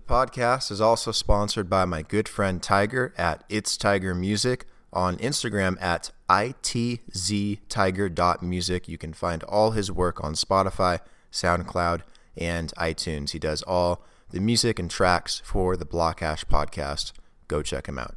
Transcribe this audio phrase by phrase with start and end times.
[0.00, 5.18] The podcast is also sponsored by my good friend Tiger at It's Tiger Music on
[5.18, 8.88] Instagram at itztiger.music.
[8.88, 11.00] You can find all his work on Spotify,
[11.30, 12.00] SoundCloud,
[12.34, 13.32] and iTunes.
[13.32, 17.12] He does all the music and tracks for the Blockhash podcast.
[17.46, 18.16] Go check him out.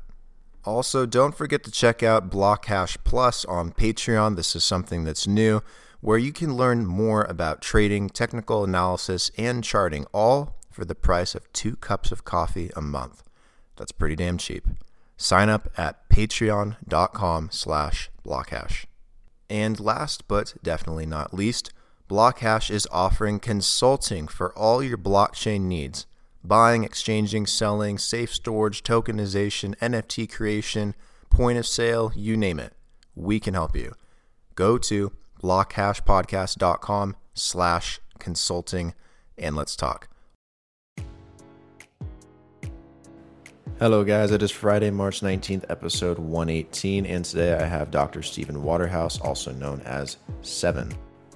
[0.64, 4.38] Also, don't forget to check out Blockhash Plus on Patreon.
[4.38, 5.62] This is something that's new
[6.00, 11.36] where you can learn more about trading, technical analysis, and charting, all for the price
[11.36, 13.24] of two cups of coffee a month.
[13.76, 14.68] That's pretty damn cheap.
[15.18, 18.86] Sign up at patreon.com slash blockhash.
[19.50, 21.72] And last but definitely not least,
[22.10, 26.06] Blockhash is offering consulting for all your blockchain needs
[26.44, 30.94] buying, exchanging, selling, safe storage, tokenization, NFT creation,
[31.30, 32.74] point of sale, you name it.
[33.16, 33.96] We can help you.
[34.56, 38.94] Go to blockhashpodcast.com slash consulting
[39.38, 40.10] and let's talk.
[43.84, 44.32] Hello, guys.
[44.32, 48.24] It is Friday, March 19th, episode 118, and today I have Dr.
[48.24, 50.94] Stephen Waterhouse, also known as Seven.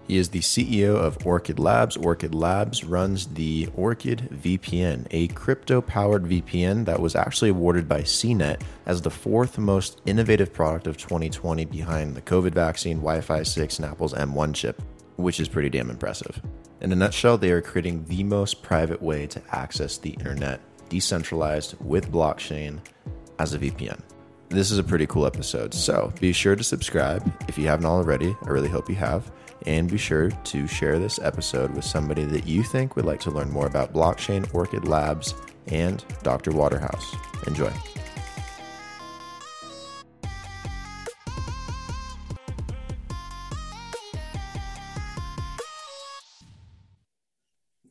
[0.08, 1.98] He is the CEO of Orchid Labs.
[1.98, 8.04] Orchid Labs runs the Orchid VPN, a crypto powered VPN that was actually awarded by
[8.04, 13.44] CNET as the fourth most innovative product of 2020 behind the COVID vaccine, Wi Fi
[13.44, 14.82] 6, and Apple's M1 chip,
[15.18, 16.42] which is pretty damn impressive.
[16.80, 21.76] In a nutshell, they are creating the most private way to access the internet decentralized
[21.82, 22.80] with blockchain
[23.40, 24.02] as a VPN.
[24.50, 28.36] This is a pretty cool episode, so be sure to subscribe if you haven't already.
[28.44, 29.30] I really hope you have.
[29.66, 33.32] And be sure to share this episode with somebody that you think would like to
[33.32, 35.34] learn more about blockchain, Orchid Labs,
[35.68, 36.52] and Dr.
[36.52, 37.16] Waterhouse.
[37.46, 37.74] Enjoy.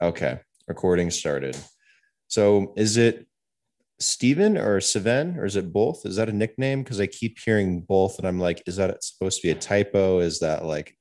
[0.01, 1.57] Okay, recording started.
[2.29, 3.27] So is it
[3.99, 6.05] Steven or Seven or is it both?
[6.05, 6.83] Is that a nickname?
[6.83, 10.19] Because I keep hearing both and I'm like, is that supposed to be a typo?
[10.19, 10.97] Is that like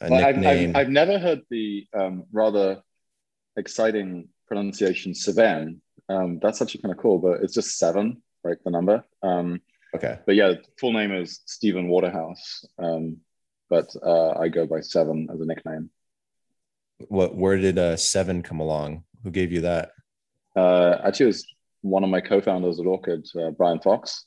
[0.00, 0.70] a Well, I've, nickname?
[0.70, 2.82] I've, I've never heard the um, rather
[3.56, 5.80] exciting pronunciation Seven.
[6.08, 8.58] Um, that's actually kind of cool, but it's just seven, right?
[8.62, 9.04] The number.
[9.22, 9.60] Um,
[9.96, 10.18] okay.
[10.26, 13.18] but yeah, full name is Stephen Waterhouse, um,
[13.70, 15.88] but uh, I go by Seven as a nickname.
[17.08, 19.04] What where did uh seven come along?
[19.22, 19.92] Who gave you that?
[20.56, 21.46] Uh, actually, it was
[21.82, 24.24] one of my co-founders at Orchid, uh, Brian Fox.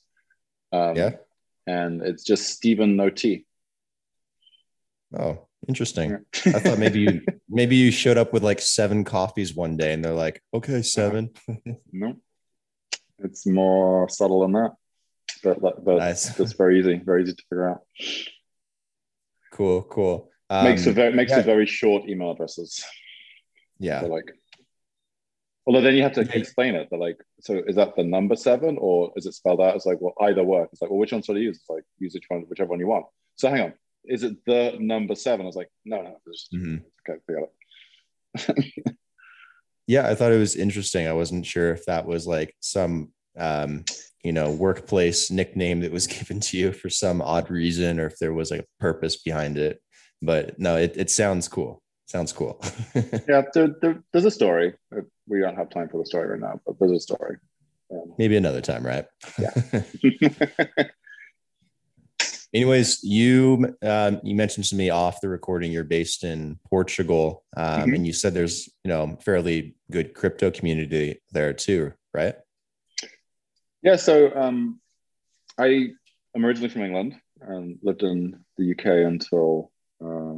[0.71, 1.11] Um, Yeah.
[1.65, 3.45] and it's just Stephen No T.
[5.17, 6.25] Oh, interesting.
[6.45, 10.03] I thought maybe you maybe you showed up with like seven coffees one day and
[10.03, 11.29] they're like, okay, seven.
[11.91, 12.15] No,
[13.19, 14.71] it's more subtle than that,
[15.43, 16.37] but but Nice.
[16.39, 17.81] it's very easy, very easy to figure out.
[19.51, 20.29] Cool, cool.
[20.49, 21.39] Um, makes a very makes yeah.
[21.39, 22.83] a very short email addresses.
[23.79, 24.01] yeah.
[24.01, 24.31] They're like,
[25.67, 26.87] although then you have to explain it.
[26.89, 29.75] They're like, so is that the number seven or is it spelled out?
[29.75, 30.69] It's like, well, either work.
[30.71, 31.57] It's like, well, which one should I use?
[31.57, 33.05] It's like, use which one, whichever one you want.
[33.35, 33.73] So hang on,
[34.05, 35.45] is it the number seven?
[35.45, 36.81] I was like, no, no, just, Mhm.
[37.07, 38.95] okay, forget it.
[39.89, 41.07] Yeah, I thought it was interesting.
[41.07, 43.85] I wasn't sure if that was like some um,
[44.23, 48.17] you know, workplace nickname that was given to you for some odd reason or if
[48.19, 49.81] there was like a purpose behind it.
[50.21, 51.81] But no, it, it sounds cool.
[52.07, 52.59] Sounds cool.
[53.27, 54.73] Yeah, there, there, there's a story.
[55.27, 57.37] We don't have time for the story right now, but there's a story.
[57.91, 59.05] Um, Maybe another time, right?
[59.37, 59.51] Yeah.
[62.53, 67.89] Anyways, you um, you mentioned to me off the recording you're based in Portugal, um,
[67.89, 67.95] Mhm.
[67.95, 72.35] and you said there's you know fairly good crypto community there too, right?
[73.83, 74.79] Yeah, so um,
[75.57, 75.89] I
[76.35, 79.71] am originally from England and lived in the UK until
[80.03, 80.36] uh,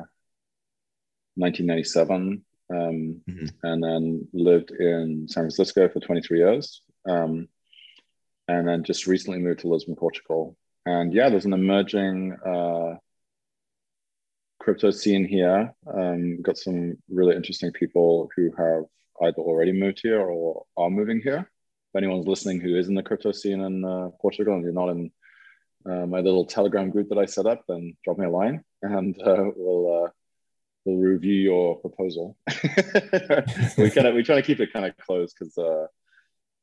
[1.40, 3.50] 1997, um, Mhm.
[3.64, 7.48] and then lived in San Francisco for 23 years, um,
[8.48, 10.56] and then just recently moved to Lisbon, Portugal.
[10.86, 12.98] And yeah, there's an emerging uh,
[14.60, 15.74] crypto scene here.
[15.88, 18.84] Um, got some really interesting people who have
[19.22, 21.50] either already moved here or are moving here
[21.90, 24.90] if anyone's listening who is in the crypto scene in uh, Portugal and you're not
[24.90, 25.12] in
[25.86, 29.20] uh, my little Telegram group that I set up, then drop me a line and
[29.22, 30.10] uh, we'll uh,
[30.90, 32.38] we'll review your proposal.
[33.78, 35.88] we kind of we try to keep it kind of closed because uh,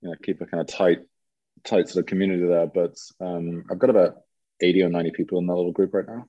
[0.01, 1.01] you know keep a kind of tight
[1.65, 2.67] tight sort of community there.
[2.67, 4.19] But um, I've got about
[4.61, 6.27] eighty or ninety people in that little group right now.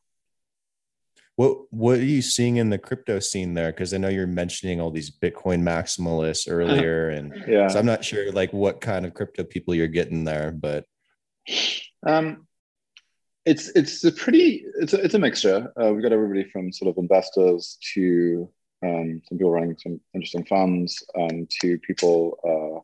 [1.36, 3.72] What what are you seeing in the crypto scene there?
[3.72, 7.68] Because I know you're mentioning all these Bitcoin maximalists earlier, and Yeah.
[7.68, 10.86] so I'm not sure like what kind of crypto people you're getting there, but
[12.06, 12.47] Um,
[13.48, 15.72] it's it's a pretty it's a, it's a mixture.
[15.82, 18.50] Uh, we've got everybody from sort of investors to
[18.84, 22.80] um, some people running some interesting funds um, to people uh,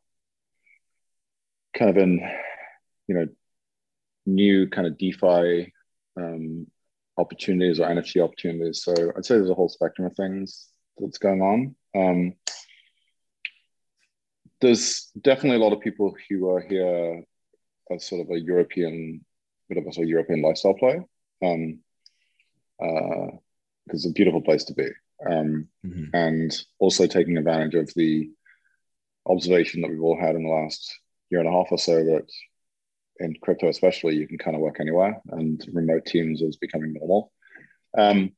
[1.77, 2.19] kind of in,
[3.07, 3.27] you know,
[4.25, 5.71] new kind of DeFi
[6.17, 6.67] um,
[7.17, 8.83] opportunities or NFT opportunities.
[8.83, 10.67] So I'd say there's a whole spectrum of things
[10.97, 11.75] that's going on.
[11.95, 12.33] Um,
[14.61, 17.23] there's definitely a lot of people who are here
[17.91, 19.25] as sort of a European,
[19.73, 21.03] bit of a sort of European lifestyle player
[21.41, 21.79] Um,
[22.81, 23.37] uh,
[23.85, 24.87] because it's a beautiful place to be.
[25.29, 26.05] Um, mm-hmm.
[26.13, 28.31] And also taking advantage of the
[29.25, 30.99] observation that we've all had in the last
[31.29, 32.29] year and a half or so that
[33.19, 37.31] in crypto, especially, you can kind of work anywhere and remote teams is becoming normal.
[37.97, 38.31] Um,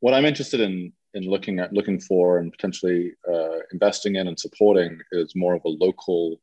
[0.00, 4.38] what I'm interested in in looking at looking for and potentially uh, investing in and
[4.38, 6.40] supporting is more of a local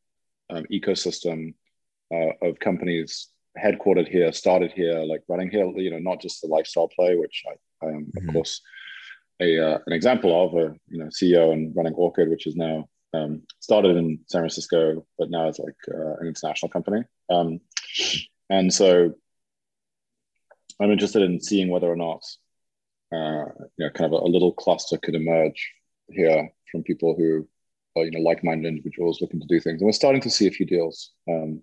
[0.52, 1.56] um, ecosystem
[2.14, 5.66] uh, of companies headquartered here, started here, like running here.
[5.76, 8.28] You know, not just the lifestyle play, which I, I am mm-hmm.
[8.30, 8.62] of course
[9.42, 12.88] a uh, an example of a you know CEO and running Orchid, which is now
[13.14, 17.04] um, started in San Francisco, but now it's like uh, an international company.
[17.30, 17.60] Um,
[18.50, 19.14] and so
[20.80, 22.24] I'm interested in seeing whether or not
[23.14, 23.46] uh,
[23.78, 25.72] you know kind of a, a, little cluster could emerge
[26.10, 27.48] here from people who
[27.98, 29.82] are you know like-minded individuals looking to do things.
[29.82, 31.12] And we're starting to see a few deals.
[31.30, 31.62] Um,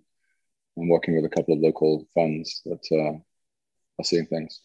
[0.77, 3.17] I'm working with a couple of local funds that uh,
[3.99, 4.61] are seeing things.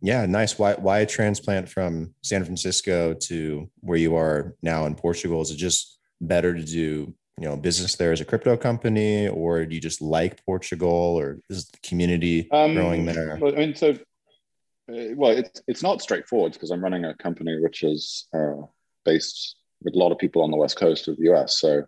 [0.00, 0.58] Yeah, nice.
[0.58, 5.40] Why why a transplant from San Francisco to where you are now in Portugal?
[5.42, 9.64] Is it just better to do you know business there as a crypto company, or
[9.64, 13.38] do you just like Portugal, or is the community um, growing there?
[13.40, 17.60] Well, I mean, so uh, well, it's it's not straightforward because I'm running a company
[17.60, 18.66] which is uh,
[19.04, 21.60] based with a lot of people on the west coast of the US.
[21.60, 21.84] So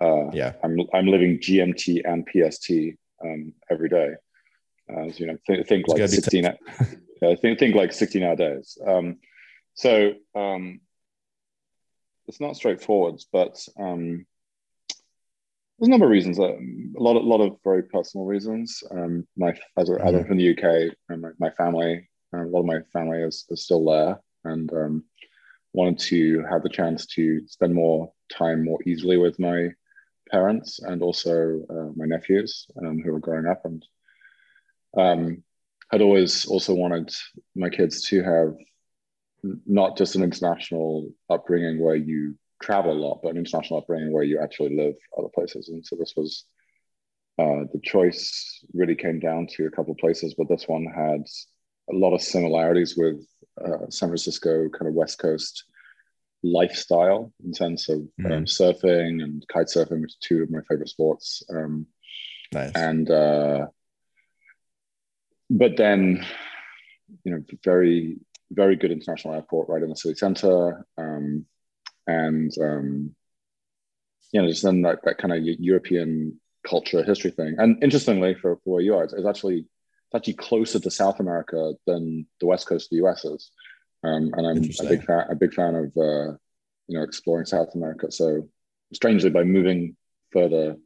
[0.00, 4.14] uh, yeah, I'm I'm living GMT and PST um, every day.
[4.88, 6.46] As you know, th- think it's like 16.
[6.46, 8.76] I think think like 60 nowadays.
[8.86, 9.18] Um,
[9.74, 10.80] so um,
[12.26, 14.26] it's not straightforward, but um,
[15.78, 16.38] there's a number of reasons.
[16.38, 18.82] Uh, a lot, of, a lot of very personal reasons.
[18.90, 22.48] Um, my as, a, as I'm from the UK, and my, my family, uh, a
[22.48, 25.04] lot of my family is, is still there, and um,
[25.72, 29.70] wanted to have the chance to spend more time more easily with my
[30.36, 31.32] parents and also
[31.74, 33.80] uh, my nephews um, who were growing up and
[35.02, 35.42] um,
[35.90, 37.08] I'd always also wanted
[37.54, 38.54] my kids to have
[39.66, 44.24] not just an international upbringing where you travel a lot, but an international upbringing where
[44.24, 45.68] you actually live other places.
[45.68, 46.44] And so this was
[47.38, 51.22] uh, the choice really came down to a couple of places, but this one had
[51.92, 53.20] a lot of similarities with
[53.64, 55.64] uh, San Francisco kind of West Coast
[56.44, 58.32] lifestyle in terms of mm-hmm.
[58.32, 61.42] um, surfing and kite surfing, which are two of my favorite sports.
[61.50, 61.86] Um,
[62.52, 62.72] nice.
[62.74, 63.66] And uh,
[65.50, 66.24] but then,
[67.24, 68.18] you know, very
[68.50, 71.46] very good international airport right in the city center, um,
[72.06, 73.14] and um,
[74.32, 77.56] you know, just then that, that kind of European culture history thing.
[77.58, 81.20] And interestingly, for, for where you are, it's, it's actually it's actually closer to South
[81.20, 83.50] America than the west coast of the US is.
[84.04, 86.36] Um, and I'm a big fan, a big fan of uh,
[86.88, 88.12] you know exploring South America.
[88.12, 88.48] So
[88.92, 89.96] strangely, by moving
[90.32, 90.76] further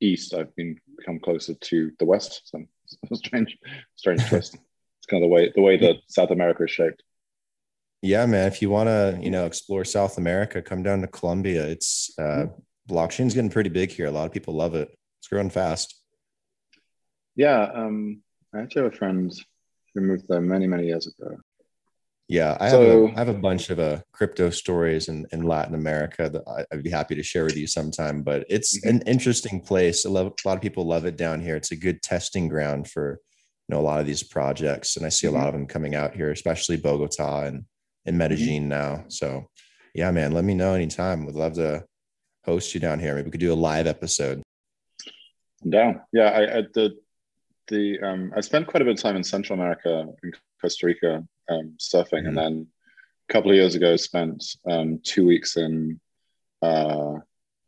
[0.00, 2.42] east, I've been become closer to the west.
[2.44, 2.62] So
[3.14, 3.56] strange,
[3.94, 4.54] strange twist.
[4.54, 7.02] It's kind of the way the way that South America is shaped.
[8.02, 8.46] Yeah, man.
[8.46, 11.66] If you want to, you know, explore South America, come down to Colombia.
[11.66, 12.94] It's uh, mm-hmm.
[12.94, 14.06] blockchain's getting pretty big here.
[14.06, 14.90] A lot of people love it.
[15.18, 15.98] It's growing fast.
[17.34, 18.22] Yeah, um,
[18.54, 19.32] I actually have a friend
[19.94, 21.36] who moved there many, many years ago.
[22.28, 25.42] Yeah, I, so, have, a, I have a bunch of uh, crypto stories in, in
[25.42, 28.22] Latin America that I, would be happy to share with you sometime.
[28.22, 28.96] But it's mm-hmm.
[28.96, 30.04] an interesting place.
[30.04, 31.54] A lot, a lot of people love it down here.
[31.54, 33.20] It's a good testing ground for
[33.68, 35.38] you know a lot of these projects, and I see a mm-hmm.
[35.38, 37.64] lot of them coming out here, especially Bogota and
[38.06, 38.18] in mm-hmm.
[38.18, 39.04] Medellin now.
[39.06, 39.48] So
[39.94, 41.26] yeah, man, let me know anytime.
[41.26, 41.84] Would love to
[42.44, 43.14] host you down here.
[43.14, 44.42] Maybe we could do a live episode.
[45.62, 46.00] I'm down.
[46.12, 46.96] Yeah, I, I the
[47.68, 51.24] the um, I spent quite a bit of time in Central America in Costa Rica
[51.48, 52.26] um, surfing, mm-hmm.
[52.28, 52.66] and then
[53.28, 56.00] a couple of years ago spent um, two weeks in
[56.62, 57.14] uh,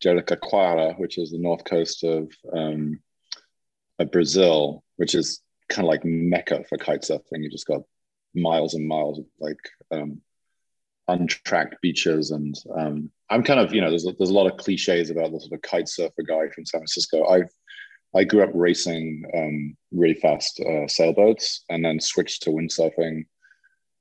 [0.05, 3.01] Jericoacoara, which is the north coast of, um,
[3.99, 7.43] of Brazil, which is kind of like mecca for kite surfing.
[7.43, 7.83] You just got
[8.35, 9.59] miles and miles of like
[9.91, 10.21] um,
[11.09, 14.59] untracked beaches, and um, I'm kind of you know there's a, there's a lot of
[14.59, 17.27] cliches about the sort of kite surfer guy from San Francisco.
[17.27, 17.51] I've
[18.15, 23.27] I grew up racing um, really fast uh, sailboats and then switched to windsurfing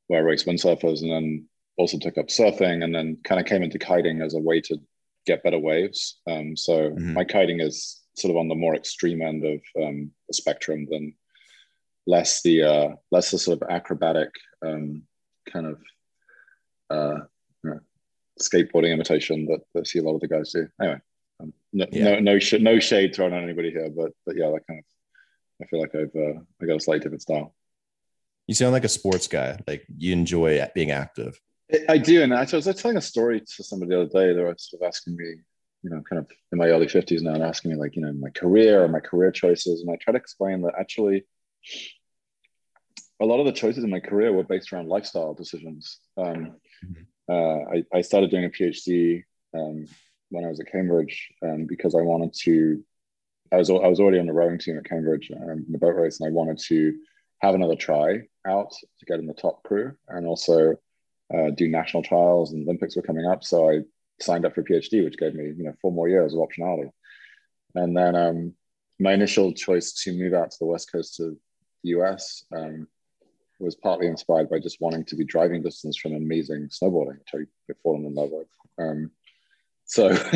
[0.08, 1.46] where I raced windsurfers and then
[1.78, 4.78] also took up surfing and then kind of came into kiting as a way to
[5.26, 6.20] get better waves.
[6.30, 7.14] Um, so mm-hmm.
[7.14, 11.14] my kiting is sort of on the more extreme end of um, the spectrum than
[12.08, 14.30] less the uh, less the sort of acrobatic
[14.66, 15.04] um,
[15.52, 15.80] kind of
[16.90, 17.20] uh,
[17.64, 17.80] you know,
[18.42, 20.68] skateboarding imitation that, that I see a lot of the guys do.
[20.82, 21.02] Anyway,
[21.40, 22.04] Um, no, yeah.
[22.04, 24.86] no, no, sh- no shade thrown on anybody here, but but yeah, that kind of.
[25.62, 27.54] I feel like I've uh, I got a slightly different style.
[28.48, 29.60] You sound like a sports guy.
[29.68, 31.40] Like you enjoy being active.
[31.90, 34.34] I do, and actually, I was telling a story to somebody the other day.
[34.34, 35.36] They were sort of asking me,
[35.84, 38.14] you know, kind of in my early fifties now, and asking me like, you know,
[38.14, 41.26] my career or my career choices, and I try to explain that actually,
[43.20, 46.00] a lot of the choices in my career were based around lifestyle decisions.
[46.18, 47.04] Um, mm-hmm.
[47.30, 49.24] uh, I, I, started doing a PhD
[49.54, 49.88] um,
[50.30, 52.84] when I was at Cambridge um, because I wanted to.
[53.52, 55.96] I was I was already on the rowing team at Cambridge um, in the boat
[55.96, 56.98] race, and I wanted to
[57.40, 60.76] have another try out to get in the top crew, and also
[61.34, 62.54] uh, do national trials.
[62.54, 63.80] And Olympics were coming up, so I
[64.20, 66.90] signed up for a PhD, which gave me you know four more years of optionality.
[67.76, 68.54] And then um,
[69.00, 71.36] my initial choice to move out to the west coast of
[71.84, 72.88] the US um,
[73.60, 77.78] was partly inspired by just wanting to be driving distance from amazing snowboarding, which I've
[77.84, 78.48] fallen in love with.
[78.80, 79.12] Um,
[79.86, 80.10] so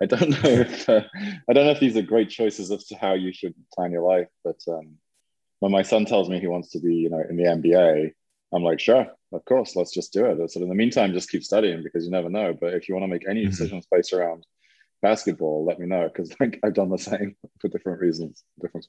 [0.00, 1.02] I don't know if uh,
[1.48, 4.02] I don't know if these are great choices as to how you should plan your
[4.02, 4.28] life.
[4.44, 4.96] But um,
[5.60, 8.12] when my son tells me he wants to be, you know, in the NBA,
[8.52, 10.50] I'm like, sure, of course, let's just do it.
[10.50, 12.56] So in the meantime, just keep studying because you never know.
[12.58, 13.50] But if you want to make any mm-hmm.
[13.50, 14.44] decisions based around
[15.02, 18.42] basketball, let me know because like I've done the same for different reasons.
[18.60, 18.86] Different.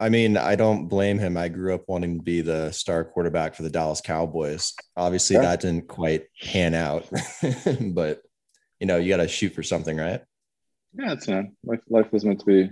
[0.00, 1.36] I mean, I don't blame him.
[1.36, 4.74] I grew up wanting to be the star quarterback for the Dallas Cowboys.
[4.96, 5.42] Obviously, yeah.
[5.42, 7.08] that didn't quite pan out,
[7.80, 8.20] but
[8.80, 10.20] you know, you got to shoot for something, right?
[10.98, 11.56] Yeah, it's man.
[11.64, 12.70] Life, life was meant to be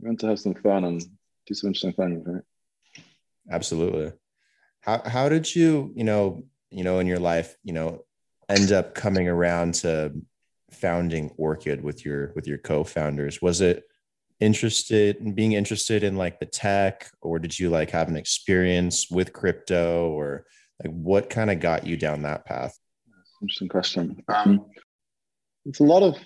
[0.00, 1.02] meant to have some fun and
[1.46, 2.42] do some interesting things, right?
[3.50, 4.12] Absolutely.
[4.80, 8.04] How how did you, you know, you know, in your life, you know,
[8.48, 10.12] end up coming around to
[10.70, 13.40] founding Orchid with your with your co-founders?
[13.40, 13.84] Was it
[14.40, 19.10] interested in being interested in like the tech, or did you like have an experience
[19.10, 20.46] with crypto, or
[20.82, 22.78] like what kind of got you down that path?
[23.42, 24.22] Interesting question.
[24.28, 24.66] Um,
[25.64, 26.16] it's a lot of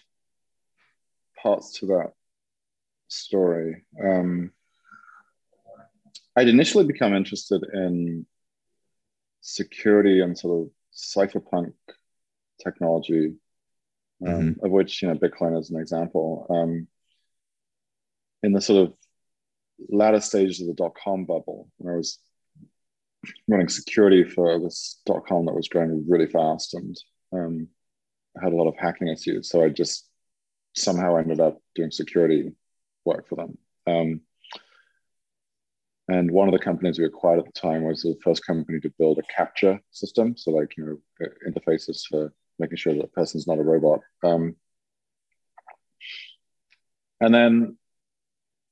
[1.41, 2.13] parts to that
[3.09, 3.85] story.
[4.03, 4.53] Um,
[6.39, 8.25] I'd initially become interested in
[9.41, 11.73] security and sort of cypherpunk
[12.63, 13.35] technology,
[14.25, 14.65] um, mm-hmm.
[14.65, 16.47] of which you know Bitcoin is an example.
[16.49, 16.87] Um,
[18.45, 18.95] in the sort of
[19.89, 22.19] latter stages of the dot com bubble, when I was
[23.49, 26.97] running security for this dot com that was growing really fast and
[27.33, 27.69] um,
[28.41, 29.49] had a lot of hacking issues.
[29.49, 30.09] So I just
[30.77, 32.53] somehow ended up doing security
[33.05, 33.59] work for them.
[36.09, 38.93] And one of the companies we acquired at the time was the first company to
[38.99, 40.37] build a CAPTCHA system.
[40.37, 40.85] So like, you
[41.21, 44.01] know, interfaces for making sure that the person's not a robot.
[44.25, 44.57] Um,
[47.21, 47.77] and then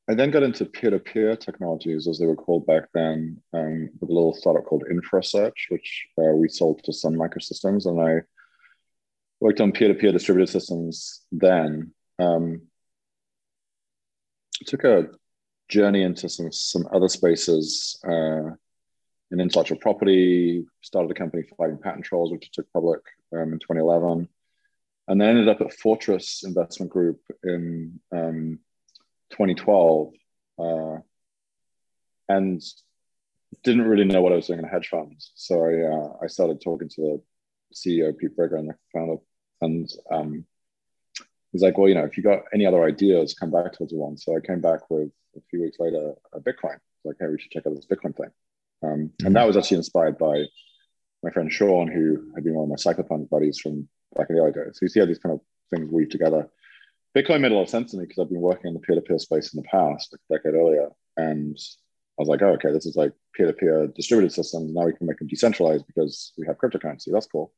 [0.09, 4.13] I then got into peer-to-peer technologies, as they were called back then, um, with a
[4.13, 7.87] little startup called InfraSearch, which uh, we sold to Sun Microsystems.
[7.87, 8.23] And I
[9.41, 11.93] worked on peer-to-peer distributed systems then.
[12.19, 12.63] Um,
[14.65, 15.11] took a
[15.69, 18.51] journey into some some other spaces uh,
[19.31, 20.65] in intellectual property.
[20.83, 23.01] Started a company fighting patent trolls, which took public
[23.33, 24.29] um, in 2011,
[25.09, 28.59] and then ended up at Fortress Investment Group in um,
[29.31, 30.13] 2012,
[30.59, 30.97] uh,
[32.29, 32.63] and
[33.63, 35.17] didn't really know what I was doing in a hedge fund.
[35.35, 37.23] So I uh, I started talking to the
[37.75, 39.17] CEO Pete Briger and the founder,
[39.61, 40.47] and um,
[41.57, 43.91] he's like, well, you know, if you got any other ideas, come back to us
[43.93, 44.19] one.
[44.19, 46.77] So I came back with a few weeks later a Bitcoin.
[47.05, 48.31] Like, hey, we should check out this Bitcoin thing.
[48.83, 49.27] Um, mm-hmm.
[49.27, 50.45] And that was actually inspired by
[51.23, 54.43] my friend Sean, who had been one of my cypherpunk buddies from back in the
[54.43, 54.75] early days.
[54.75, 55.41] So you see how these kind of
[55.75, 56.49] things weave together.
[57.17, 59.19] Bitcoin made a lot of sense to me because I've been working in the peer-to-peer
[59.19, 60.91] space in the past, like a decade earlier.
[61.17, 64.75] And I was like, oh, okay, this is like peer-to-peer distributed systems.
[64.75, 67.11] Now we can make them decentralized because we have cryptocurrency.
[67.11, 67.55] That's cool.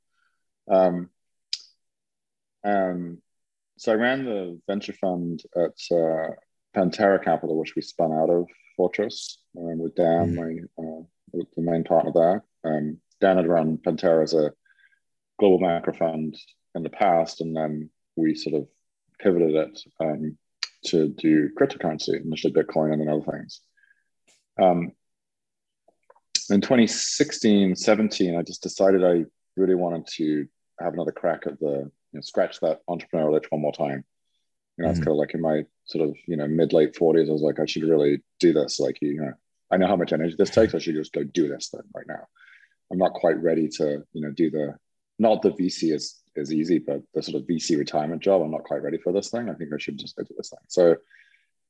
[0.70, 1.10] Um,
[2.64, 3.18] um,
[3.78, 6.34] so I ran the venture fund at uh,
[6.76, 10.82] Pantera Capital, which we spun out of Fortress um, with Dan, mm-hmm.
[10.82, 12.44] my uh, the main partner there.
[12.64, 14.52] Um, Dan had run Pantera as a
[15.38, 16.36] global macro fund
[16.74, 18.68] in the past, and then we sort of
[19.20, 20.36] pivoted it um,
[20.86, 23.60] to do cryptocurrency, initially Bitcoin and then other things.
[24.60, 24.92] Um,
[26.50, 29.24] in 2016, 17, I just decided I
[29.56, 30.46] really wanted to
[30.80, 34.04] have another crack at the you know, scratch that entrepreneurial itch one more time.
[34.76, 34.98] You know, mm-hmm.
[34.98, 37.42] it's kind of like in my sort of you know mid late forties, I was
[37.42, 38.78] like, I should really do this.
[38.78, 39.32] Like, you know,
[39.70, 40.74] I know how much energy this takes.
[40.74, 42.26] I should just go do this thing right now.
[42.90, 44.76] I'm not quite ready to you know do the
[45.18, 48.42] not the VC is is easy, but the sort of VC retirement job.
[48.42, 49.48] I'm not quite ready for this thing.
[49.48, 50.58] I think I should just go do this thing.
[50.68, 50.96] So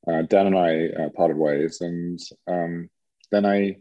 [0.07, 2.91] uh, Dan and I uh, parted ways, and um,
[3.31, 3.79] then I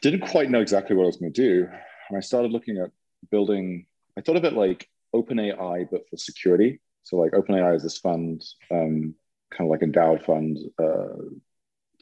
[0.00, 1.68] didn't quite know exactly what I was going to do.
[2.08, 2.90] And I started looking at
[3.30, 3.86] building
[4.16, 6.80] I thought of it like OpenAI, but for security.
[7.04, 9.14] So like OpenAI is this fund, um,
[9.50, 11.16] kind of like endowed fund uh,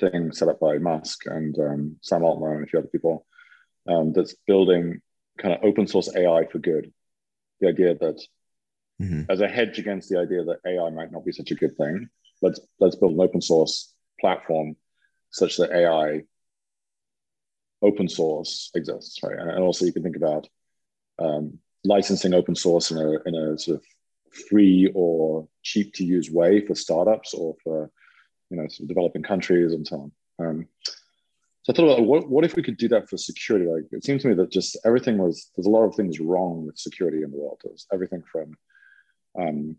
[0.01, 3.27] thing set up by Musk and um, Sam Altman and a few other people
[3.89, 5.01] um, that's building
[5.39, 6.93] kind of open source AI for good.
[7.61, 8.21] The idea that
[9.01, 9.23] mm-hmm.
[9.29, 12.09] as a hedge against the idea that AI might not be such a good thing,
[12.43, 14.77] let's let's build an open source platform
[15.31, 16.23] such that AI
[17.83, 19.39] open source exists, right?
[19.39, 20.49] And, and also you can think about
[21.19, 23.85] um, licensing open source in a in a sort of
[24.49, 27.91] free or cheap to use way for startups or for
[28.51, 30.47] you know sort of developing countries and so on.
[30.47, 30.69] Um,
[31.63, 33.67] so I thought about what, what if we could do that for security?
[33.67, 36.67] Like it seemed to me that just everything was there's a lot of things wrong
[36.67, 37.61] with security in the world.
[37.65, 38.55] There's everything from
[39.39, 39.77] um,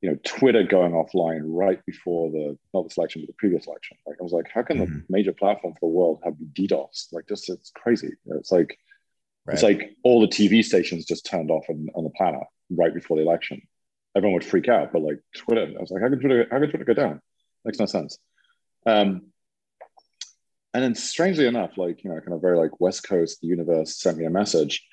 [0.00, 3.96] you know Twitter going offline right before the not this election but the previous election.
[4.06, 4.94] Like I was like, how can mm-hmm.
[4.94, 7.12] the major platform for the world have DDoS?
[7.12, 8.12] Like just it's crazy.
[8.26, 8.76] It's like
[9.46, 9.54] right.
[9.54, 13.16] it's like all the TV stations just turned off on, on the planet right before
[13.16, 13.62] the election.
[14.16, 16.70] Everyone would freak out, but like Twitter, I was like, how can Twitter how can
[16.70, 17.20] Twitter go down?
[17.64, 18.18] Makes no sense.
[18.86, 19.32] Um,
[20.72, 23.98] and then strangely enough, like, you know, kind of very like West Coast, the universe
[23.98, 24.84] sent me a message.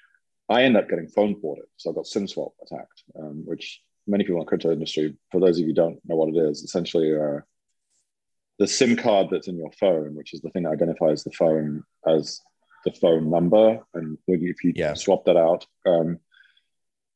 [0.50, 1.66] I end up getting phone ported.
[1.78, 5.60] So I got SimSwap attacked, um, which many people in the crypto industry, for those
[5.60, 7.40] of you don't know what it is, essentially uh,
[8.60, 11.84] the SIM card that's in your phone, which is the thing that identifies the phone
[12.08, 12.40] as
[12.84, 13.80] the phone number.
[13.94, 14.94] And if you yeah.
[14.94, 16.20] swap that out, um,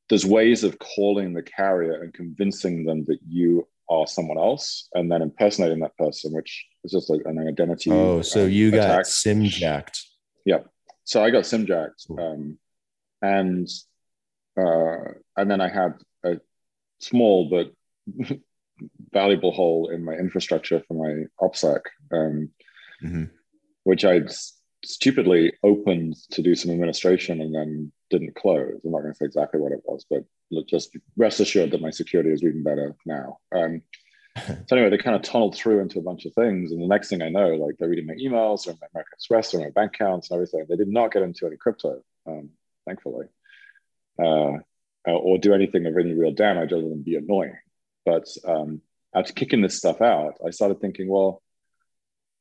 [0.10, 5.12] there's ways of calling the carrier and convincing them that you are someone else and
[5.12, 7.92] then impersonating that person, which is just like an identity.
[7.92, 8.98] Oh, so um, you attack.
[8.98, 10.02] got sim jacked.
[10.46, 10.60] Yeah.
[11.04, 12.06] So I got sim jacked.
[12.18, 12.58] Um,
[13.22, 13.68] and
[14.58, 15.94] uh, and then I had
[16.24, 16.40] a
[17.00, 17.72] small but
[19.12, 21.82] valuable hole in my infrastructure for my OPSEC,
[22.12, 22.50] um,
[23.04, 23.24] mm-hmm.
[23.84, 24.32] which I'd
[24.88, 28.80] stupidly opened to do some administration and then didn't close.
[28.84, 30.24] I'm not going to say exactly what it was, but
[30.68, 33.40] just rest assured that my security is even better now.
[33.54, 33.82] Um,
[34.38, 37.10] so anyway, they kind of tunneled through into a bunch of things, and the next
[37.10, 39.96] thing I know, like they're reading my emails or my American Express or my bank
[39.96, 40.66] accounts and everything.
[40.70, 42.50] They did not get into any crypto, um,
[42.86, 43.26] thankfully,
[44.20, 44.58] uh,
[45.06, 47.58] or do anything of any real damage other than be annoying.
[48.06, 48.82] But um,
[49.16, 51.42] after kicking this stuff out, I started thinking, well,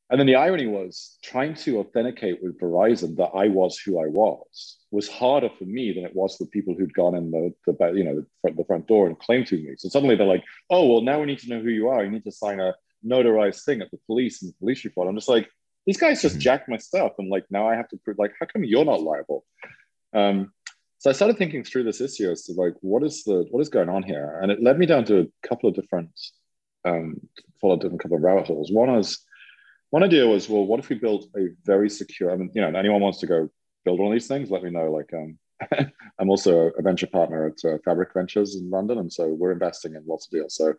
[0.09, 4.07] and then the irony was trying to authenticate with Verizon that I was who I
[4.07, 7.93] was was harder for me than it was for people who'd gone in the, the
[7.93, 9.75] you know the front, the front door and claimed to me.
[9.77, 12.03] So suddenly they're like, oh well, now we need to know who you are.
[12.03, 12.73] You need to sign a
[13.05, 15.09] notarized thing at the police and the police report.
[15.09, 15.49] I'm just like,
[15.85, 16.41] these guys just mm-hmm.
[16.41, 19.01] jacked my stuff, and like now I have to prove like, how come you're not
[19.01, 19.45] liable?
[20.13, 20.53] Um,
[20.99, 23.69] so I started thinking through this issue as to like, what is the what is
[23.69, 26.11] going on here, and it led me down to a couple of different
[26.85, 27.19] um,
[27.59, 28.71] followed different couple of rabbit holes.
[28.71, 29.19] One is
[29.89, 32.31] one idea was, well, what if we built a very secure?
[32.31, 33.49] I mean, you know, anyone wants to go
[33.85, 34.91] build one of these things, let me know.
[34.91, 35.39] Like, um,
[36.19, 39.95] I'm also a venture partner at uh, Fabric Ventures in London, and so we're investing
[39.95, 40.55] in lots of deals.
[40.55, 40.73] So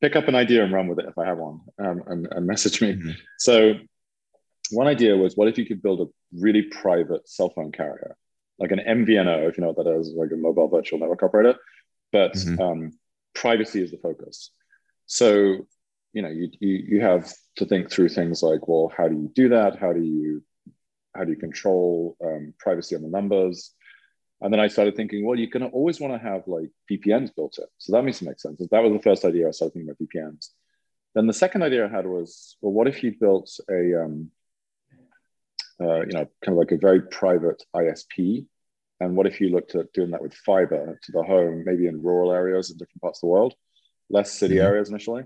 [0.00, 2.46] pick up an idea and run with it if I have one, um, and, and,
[2.46, 2.94] message me.
[2.94, 3.10] Mm-hmm.
[3.38, 3.74] So
[4.70, 6.06] one idea was, what if you could build a
[6.38, 8.16] really private cell phone carrier,
[8.58, 11.56] like an MVNO, if you know what that is, like a mobile virtual network operator,
[12.12, 12.60] but mm-hmm.
[12.60, 12.92] um,
[13.34, 14.50] privacy is the focus.
[15.06, 15.66] So
[16.16, 19.30] you know you, you you have to think through things like well how do you
[19.34, 19.78] do that?
[19.78, 20.42] How do you
[21.14, 23.72] how do you control um, privacy on the numbers?
[24.40, 27.34] And then i started thinking well you're going to always want to have like vpns
[27.36, 27.68] built in.
[27.78, 28.60] So that makes make sense.
[28.70, 30.48] That was the first idea i started thinking about vpns
[31.14, 34.30] then the second idea i had was well what if you built a um,
[35.80, 38.46] uh, you know kind of like a very private isp
[39.00, 42.02] and what if you looked at doing that with fiber to the home maybe in
[42.02, 43.54] rural areas in different parts of the world?
[44.08, 44.66] Less city mm-hmm.
[44.66, 45.24] areas initially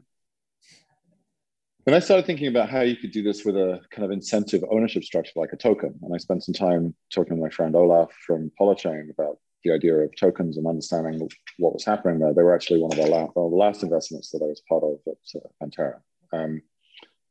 [1.90, 4.62] then I started thinking about how you could do this with a kind of incentive
[4.70, 5.98] ownership structure like a token.
[6.02, 9.96] And I spent some time talking to my friend Olaf from Polychain about the idea
[9.96, 12.32] of tokens and understanding what was happening there.
[12.32, 14.62] They were actually one of, our la- one of the last investments that I was
[14.68, 16.00] part of at uh, Pantera
[16.32, 16.62] um,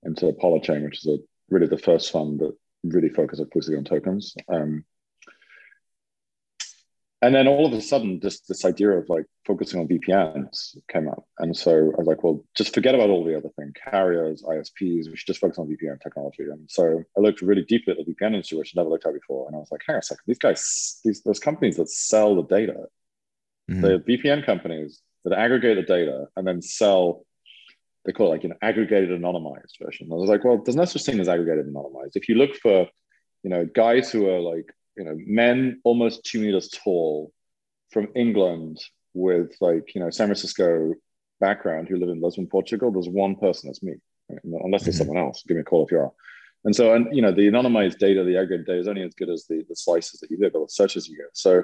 [0.03, 1.17] into Polychain, which is a,
[1.49, 4.35] really the first fund that really focused exclusively on tokens.
[4.53, 4.83] Um,
[7.21, 11.07] and then all of a sudden just this idea of like focusing on vpns came
[11.07, 11.25] up.
[11.39, 15.09] And so i was like well just forget about all the other things carriers isps
[15.09, 16.43] we should just focus on vpn technology.
[16.43, 19.13] And so i looked really deeply at the vpn industry which i never looked at
[19.13, 19.47] before.
[19.47, 22.35] And i was like hang on a second these guys these those companies that sell
[22.35, 22.85] the data
[23.69, 23.81] mm-hmm.
[23.81, 27.25] the vpn companies that aggregate the data and then sell
[28.05, 30.05] they call it like an aggregated anonymized version.
[30.05, 32.15] And i was like well there's no such thing as aggregated anonymized.
[32.15, 32.87] If you look for
[33.43, 37.31] you know guys who are like you know, men almost two meters tall
[37.89, 38.79] from England
[39.13, 40.93] with like, you know, San Francisco
[41.39, 43.93] background who live in Lisbon, Portugal, there's one person that's me,
[44.29, 44.39] right?
[44.43, 45.07] unless there's mm-hmm.
[45.07, 45.43] someone else.
[45.47, 46.11] Give me a call if you are.
[46.65, 49.29] And so, and you know, the anonymized data, the aggregate data is only as good
[49.29, 51.29] as the, the slices that you get or the searches you get.
[51.33, 51.63] So,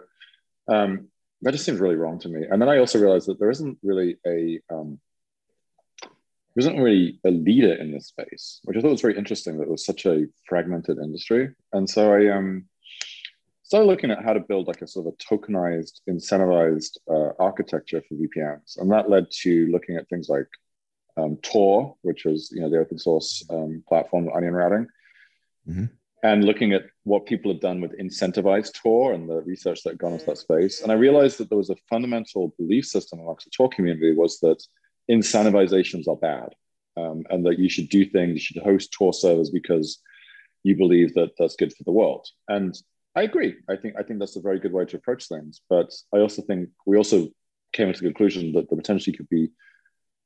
[0.70, 1.10] um,
[1.42, 2.46] that just seems really wrong to me.
[2.50, 5.00] And then I also realized that there isn't really a um,
[6.02, 9.58] there isn't really a leader in this space, which I thought was very interesting.
[9.58, 12.66] That it was such a fragmented industry, and so I um,
[13.66, 18.02] started looking at how to build like a sort of a tokenized, incentivized uh, architecture
[18.08, 20.48] for VPNs, and that led to looking at things like
[21.18, 24.88] um, Tor, which was you know the open source um, platform, onion routing,
[25.68, 25.86] mm-hmm.
[26.22, 30.00] and looking at what people have done with incentivized Tor and the research that had
[30.00, 30.82] gone into that space.
[30.82, 34.40] And I realized that there was a fundamental belief system amongst the Tor community was
[34.42, 34.64] that
[35.10, 36.50] incentivizations are bad,
[36.98, 40.00] um, and that you should do things, you should host Tor servers because
[40.62, 42.28] you believe that that's good for the world.
[42.48, 42.76] And
[43.16, 43.56] I agree.
[43.70, 45.62] I think I think that's a very good way to approach things.
[45.70, 47.30] But I also think we also
[47.72, 49.52] came to the conclusion that there potentially could be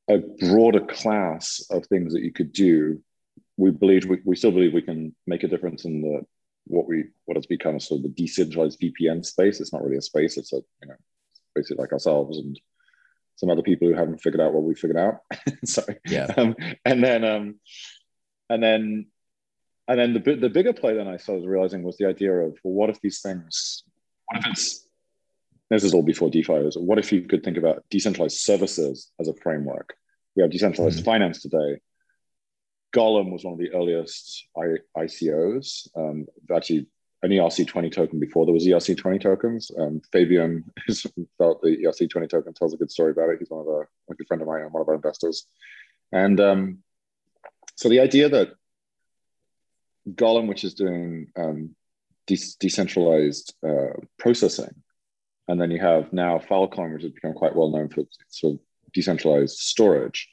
[0.09, 3.01] a broader class of things that you could do.
[3.57, 6.25] We believe we, we still believe we can make a difference in the
[6.65, 9.59] what we what has become sort of the decentralized VPN space.
[9.59, 10.37] It's not really a space.
[10.37, 10.95] It's a you know
[11.53, 12.59] basically like ourselves and
[13.35, 15.19] some other people who haven't figured out what we figured out.
[15.65, 15.97] Sorry.
[16.05, 16.27] Yeah.
[16.35, 17.59] Um, and then um,
[18.49, 19.07] and then
[19.89, 22.73] and then the the bigger play then I started realizing was the idea of well,
[22.73, 23.83] what if these things,
[24.27, 24.87] what if it's
[25.69, 26.77] this is all before DeFi was.
[26.77, 29.95] what if you could think about decentralized services as a framework?
[30.35, 31.05] We have decentralized mm-hmm.
[31.05, 31.79] finance today.
[32.95, 35.89] Golem was one of the earliest I, ICOs.
[35.95, 36.25] Um,
[36.55, 36.87] actually,
[37.21, 39.71] an ERC20 token before there was ERC20 tokens.
[39.77, 40.63] Um, Fabian
[41.37, 43.37] felt the ERC20 token tells a good story about it.
[43.39, 45.45] He's one of our, a good friend of mine and one of our investors.
[46.11, 46.79] And um,
[47.75, 48.53] so the idea that
[50.07, 51.75] Golem, which is doing um,
[52.27, 54.73] de- decentralized uh, processing,
[55.47, 58.59] and then you have now Filecoin, which has become quite well known for sort of
[58.93, 60.29] decentralized storage.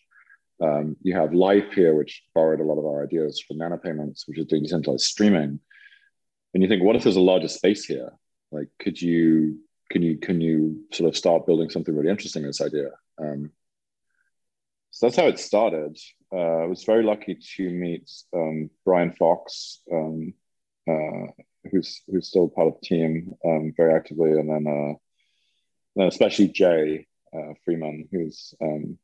[0.63, 4.47] Um, you have Livepeer, which borrowed a lot of our ideas from nanopayments, which is
[4.47, 5.61] doing decentralized streaming.
[6.55, 8.13] And you think, what if there's a larger space here?
[8.51, 12.49] Like, could you can you can you sort of start building something really interesting in
[12.49, 12.91] this idea?
[13.19, 13.51] Um,
[14.91, 15.99] so that's how it started.
[16.33, 20.35] Uh, I was very lucky to meet um, Brian Fox, um,
[20.89, 21.27] uh,
[21.71, 24.95] who's who's still part of the team um, very actively, and then, uh,
[25.95, 28.99] then especially Jay uh, Freeman, who's um,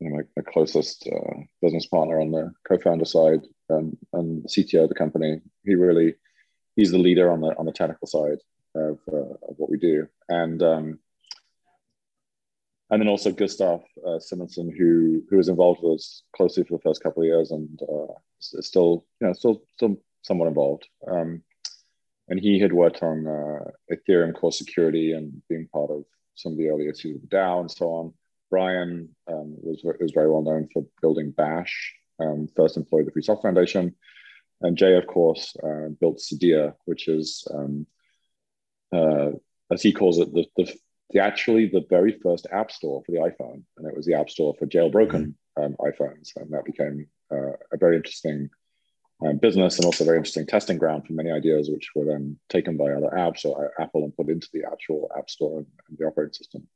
[0.00, 4.84] you know, my, my closest uh, business partner on the co-founder side um, and CTO
[4.84, 5.40] of the company.
[5.64, 6.14] He really
[6.76, 8.38] he's the leader on the on the technical side
[8.74, 10.98] of, of what we do, and um,
[12.90, 16.82] and then also Gustav uh, Simonsson, who who was involved with us closely for the
[16.82, 20.88] first couple of years, and uh, is still you know still still somewhat involved.
[21.06, 21.42] Um,
[22.28, 26.04] and he had worked on uh, Ethereum core security and being part of
[26.36, 28.14] some of the early issues of DAO and so on.
[28.50, 33.22] Brian um, was was very well known for building Bash, um, first of the Free
[33.22, 33.94] Software Foundation,
[34.62, 37.86] and Jay, of course, uh, built Cydia, which is um,
[38.92, 39.30] uh,
[39.70, 40.72] as he calls it, the the
[41.18, 44.54] actually the very first app store for the iPhone, and it was the app store
[44.58, 45.62] for jailbroken mm-hmm.
[45.62, 48.48] um, iPhones, and that became uh, a very interesting
[49.26, 52.76] um, business and also very interesting testing ground for many ideas, which were then taken
[52.76, 56.06] by other apps or Apple and put into the actual app store and, and the
[56.06, 56.66] operating system.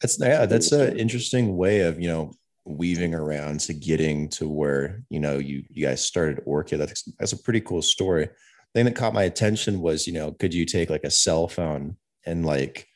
[0.00, 2.32] That's yeah, that's an interesting way of you know
[2.64, 6.80] weaving around to getting to where you know you you guys started Orchid.
[6.80, 8.24] That's that's a pretty cool story.
[8.26, 11.48] The thing that caught my attention was you know could you take like a cell
[11.48, 12.86] phone and like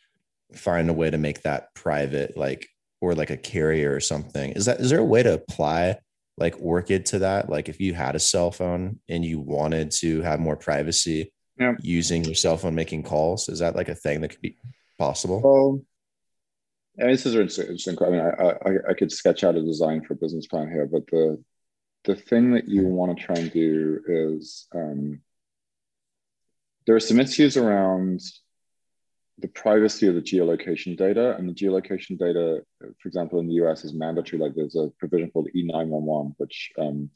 [0.59, 2.69] find a way to make that private, like
[3.01, 4.53] or like a carrier or something.
[4.53, 5.99] Is that is there a way to apply
[6.37, 7.49] like Orchid to that?
[7.49, 11.75] Like if you had a cell phone and you wanted to have more privacy yeah.
[11.81, 14.57] using your cell phone making calls, is that like a thing that could be
[14.99, 15.40] possible?
[15.43, 15.81] Well,
[16.99, 17.97] I mean, this is interesting.
[18.01, 20.87] I mean, I, I, I could sketch out a design for a business plan here,
[20.87, 21.43] but the
[22.05, 25.21] the thing that you want to try and do is um,
[26.87, 28.21] there are some issues around
[29.38, 33.85] the privacy of the geolocation data and the geolocation data, for example, in the US
[33.85, 34.40] is mandatory.
[34.40, 37.11] Like there's a provision called E911, which um,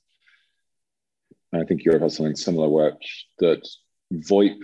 [1.52, 3.66] I think Europe has something similar, which that
[4.12, 4.58] VoIP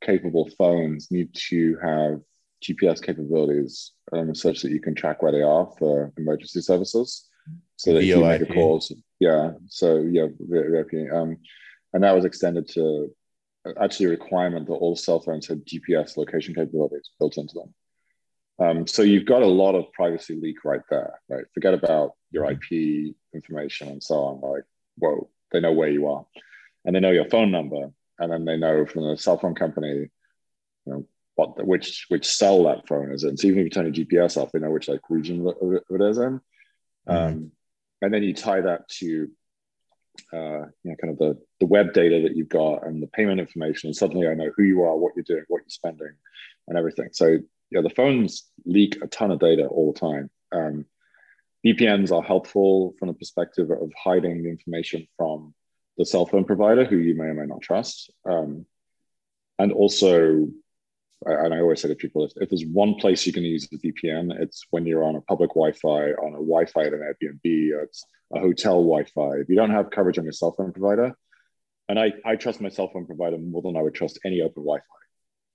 [0.00, 2.20] capable phones need to have
[2.62, 7.28] GPS capabilities um, such that you can track where they are for emergency services.
[7.76, 8.92] So that you make a calls.
[9.20, 9.52] Yeah.
[9.68, 11.12] So yeah, VoIP.
[11.12, 11.38] Um,
[11.92, 13.10] and that was extended to
[13.80, 17.74] actually a requirement that all cell phones have GPS location capabilities built into them.
[18.58, 21.44] Um, so you've got a lot of privacy leak right there, right?
[21.52, 23.08] Forget about your mm-hmm.
[23.08, 24.40] IP information and so on.
[24.40, 24.64] Like,
[24.96, 26.24] whoa, they know where you are,
[26.84, 29.88] and they know your phone number, and then they know from the cell phone company,
[29.88, 30.10] you
[30.86, 33.36] know, what which which cell that phone is in.
[33.36, 36.18] So even if you turn your GPS off, they know which like region it is
[36.18, 36.40] in.
[37.08, 37.10] Mm-hmm.
[37.10, 37.52] Um,
[38.02, 39.30] and then you tie that to
[40.32, 43.40] uh, you know, kind of the, the web data that you've got and the payment
[43.40, 43.88] information.
[43.88, 46.12] And suddenly I know who you are, what you're doing, what you're spending,
[46.68, 47.08] and everything.
[47.12, 47.38] So
[47.70, 50.30] yeah, the phones leak a ton of data all the time.
[50.52, 50.86] Um,
[51.64, 55.54] VPNs are helpful from the perspective of hiding the information from
[55.98, 58.12] the cell phone provider, who you may or may not trust.
[58.28, 58.66] Um,
[59.58, 60.48] and also,
[61.24, 63.78] and I always say to people, if, if, there's one place you can use the
[63.78, 67.80] VPN, it's when you're on a public Wi-Fi, on a Wi-Fi at an Airbnb, or
[67.80, 69.40] it's a hotel Wi-Fi.
[69.40, 71.16] If you don't have coverage on your cell phone provider,
[71.88, 74.64] and I, I trust my cell phone provider more than I would trust any open
[74.64, 74.84] Wi-Fi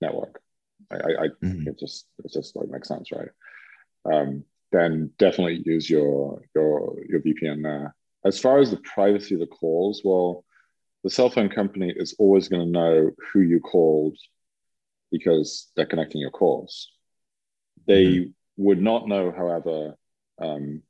[0.01, 0.41] network.
[0.89, 1.67] I, I, mm-hmm.
[1.67, 3.29] it just it just like makes sense, right?
[4.11, 7.95] Um, then definitely use your your your VPN there.
[8.25, 10.43] As far as the privacy of the calls, well,
[11.03, 14.17] the cell phone company is always going to know who you called
[15.11, 16.89] because they're connecting your calls.
[17.87, 18.29] They mm-hmm.
[18.57, 19.95] would not know, however,
[20.41, 20.81] um,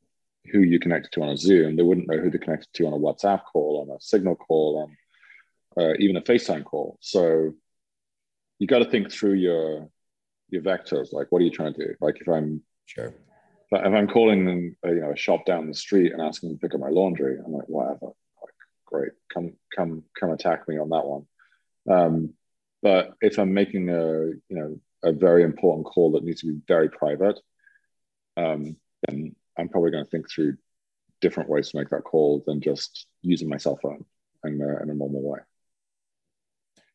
[0.51, 1.75] who you connected to on a Zoom.
[1.75, 4.89] They wouldn't know who to connect to on a WhatsApp call, on a Signal call,
[5.77, 6.97] on uh, even a FaceTime call.
[6.99, 7.53] So
[8.60, 9.89] you got to think through your
[10.49, 11.13] your vectors.
[11.13, 11.95] Like, what are you trying to do?
[12.01, 13.13] Like, if I'm sure
[13.71, 16.49] but if I'm calling them, uh, you know, a shop down the street and asking
[16.49, 18.07] them to pick up my laundry, I'm like, whatever,
[18.41, 18.53] like,
[18.86, 21.25] great, come, come, come attack me on that one.
[21.89, 22.34] Um,
[22.81, 26.59] but if I'm making a, you know, a very important call that needs to be
[26.67, 27.39] very private,
[28.37, 28.75] um,
[29.07, 30.57] then I'm probably going to think through
[31.21, 34.05] different ways to make that call than just using my cell phone
[34.43, 35.39] in, in a normal way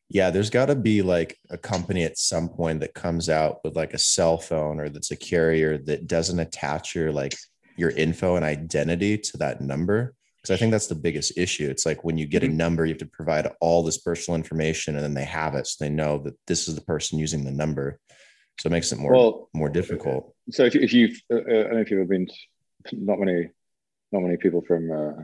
[0.09, 3.75] yeah, there's got to be like a company at some point that comes out with
[3.75, 7.35] like a cell phone or that's a carrier that doesn't attach your like
[7.75, 10.15] your info and identity to that number.
[10.47, 11.69] Because I think that's the biggest issue.
[11.69, 12.55] It's like when you get a mm-hmm.
[12.55, 15.67] number, you have to provide all this personal information and then they have it.
[15.67, 17.99] So they know that this is the person using the number.
[18.59, 20.33] So it makes it more, well, more difficult.
[20.51, 22.27] So if, if you've, uh, uh, I don't know if you've ever been,
[22.93, 23.49] not many,
[24.13, 25.23] not many people from uh,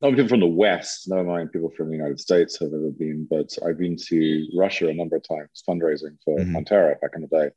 [0.00, 3.26] not people from the West, never mind people from the United States have ever been,
[3.28, 6.56] but I've been to Russia a number of times fundraising for mm-hmm.
[6.56, 7.50] Pantera back in the day.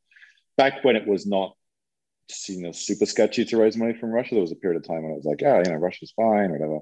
[0.58, 1.56] Back when it was not
[2.30, 5.04] seen know super sketchy to raise money from Russia, there was a period of time
[5.04, 6.80] when it was like, yeah, you know, Russia's fine, whatever.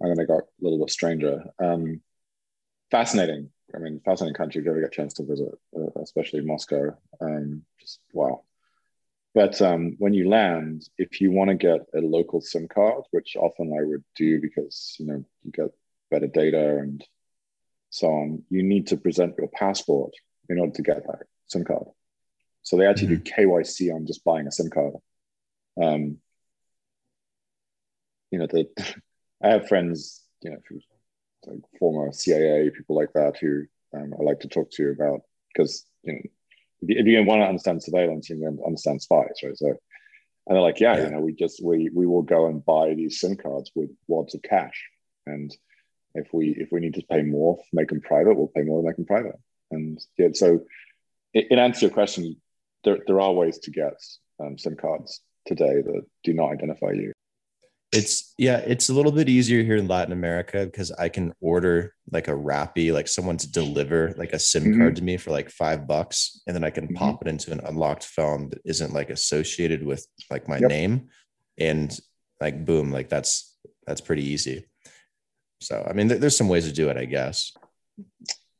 [0.00, 1.44] And then it got a little bit stranger.
[1.58, 2.00] Um,
[2.90, 3.50] fascinating.
[3.74, 6.96] I mean, fascinating country if you ever get a chance to visit, uh, especially Moscow.
[7.20, 8.44] Um, just wow.
[9.34, 13.36] But um, when you land, if you want to get a local SIM card, which
[13.36, 15.70] often I would do because you know you get
[16.10, 17.04] better data and
[17.90, 20.12] so on, you need to present your passport
[20.48, 21.86] in order to get that SIM card.
[22.66, 23.22] So they actually mm-hmm.
[23.22, 24.94] do KYC on just buying a SIM card.
[25.80, 26.18] Um,
[28.32, 28.66] you know, the,
[29.42, 30.58] I have friends, you know,
[31.46, 35.20] like former CIA people like that who um, I like to talk to about
[35.54, 36.20] because you know
[36.82, 39.56] if you want to understand surveillance, you can understand spies, right?
[39.56, 39.76] So, and
[40.56, 43.20] they're like, yeah, yeah, you know, we just we we will go and buy these
[43.20, 44.88] SIM cards with wads of cash,
[45.24, 45.56] and
[46.16, 48.88] if we if we need to pay more, make them private, we'll pay more to
[48.88, 49.36] make them private.
[49.70, 50.64] And yeah, so
[51.32, 52.40] in answer to your question,
[52.86, 53.94] there there are ways to get
[54.40, 57.12] um, SIM cards today that do not identify you
[57.92, 61.94] it's yeah, it's a little bit easier here in Latin America because I can order
[62.10, 64.80] like a Rappi, like someone to deliver like a SIM mm-hmm.
[64.80, 66.96] card to me for like five bucks, and then I can mm-hmm.
[66.96, 70.68] pop it into an unlocked phone that isn't like associated with like my yep.
[70.68, 71.08] name,
[71.58, 71.98] and
[72.40, 74.66] like boom, like that's that's pretty easy.
[75.60, 77.52] So I mean, th- there's some ways to do it, I guess.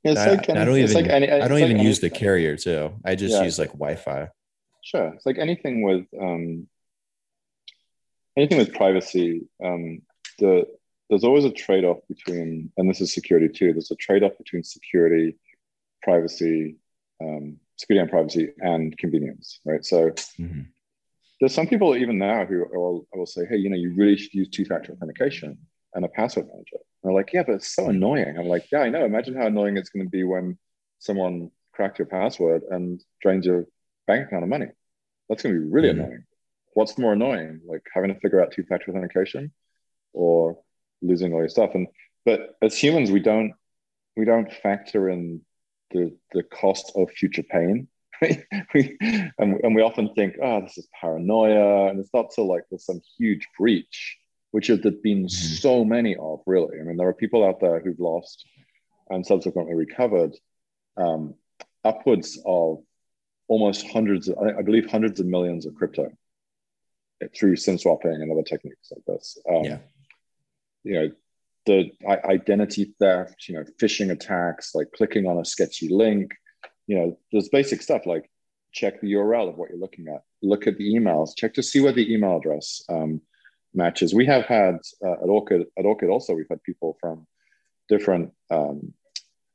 [0.06, 2.10] It's I, like any, I don't even like any, I don't even like use the
[2.10, 2.92] carrier too.
[3.04, 3.42] I just yeah.
[3.42, 4.28] use like Wi-Fi.
[4.82, 6.68] Sure, it's like anything with um,
[8.36, 10.02] anything with privacy, um,
[10.38, 10.66] the
[11.08, 13.72] there's always a trade-off between, and this is security too.
[13.72, 15.36] There's a trade-off between security,
[16.02, 16.76] privacy,
[17.20, 19.84] um, security and privacy, and convenience, right?
[19.84, 20.62] So mm-hmm.
[21.40, 24.34] there's some people even now who will, will say, "Hey, you know, you really should
[24.34, 25.58] use two-factor authentication
[25.94, 28.88] and a password manager." They're like, "Yeah, but it's so annoying." I'm like, "Yeah, I
[28.88, 29.04] know.
[29.04, 30.58] Imagine how annoying it's going to be when
[30.98, 33.66] someone cracked your password and drained your
[34.06, 34.68] bank account of money.
[35.28, 36.00] That's going to be really mm-hmm.
[36.00, 36.24] annoying."
[36.76, 39.50] what's more annoying, like having to figure out two-factor authentication
[40.12, 40.58] or
[41.00, 41.70] losing all your stuff?
[41.74, 41.88] And
[42.26, 43.54] but as humans, we don't
[44.14, 45.40] we don't factor in
[45.90, 47.88] the the cost of future pain.
[48.22, 48.96] we,
[49.38, 52.84] and, and we often think, oh, this is paranoia, and it's not so like there's
[52.84, 54.18] some huge breach,
[54.56, 55.26] which has been mm-hmm.
[55.26, 56.40] so many of.
[56.46, 58.42] Really, I mean, there are people out there who've lost
[59.10, 60.34] and subsequently recovered
[60.96, 61.34] um,
[61.84, 62.78] upwards of
[63.48, 66.10] almost hundreds, of, I believe, hundreds of millions of crypto
[67.36, 69.36] through SIM swapping and other techniques like this.
[69.46, 69.78] Um, yeah.
[70.84, 71.10] You know,
[71.66, 71.90] the
[72.24, 76.32] identity theft, you know, phishing attacks, like clicking on a sketchy link,
[76.86, 78.30] you know, there's basic stuff like
[78.72, 81.82] check the URL of what you're looking at, look at the emails, check to see
[81.82, 83.20] where the email address um,
[83.76, 84.14] matches.
[84.14, 87.26] We have had uh, at Orchid, at Orchid also, we've had people from
[87.88, 88.92] different um,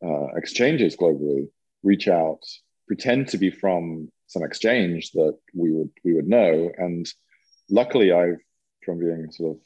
[0.03, 1.49] uh, exchanges globally
[1.83, 2.41] reach out,
[2.87, 6.71] pretend to be from some exchange that we would we would know.
[6.77, 7.05] And
[7.69, 8.39] luckily, I've
[8.85, 9.61] from being sort of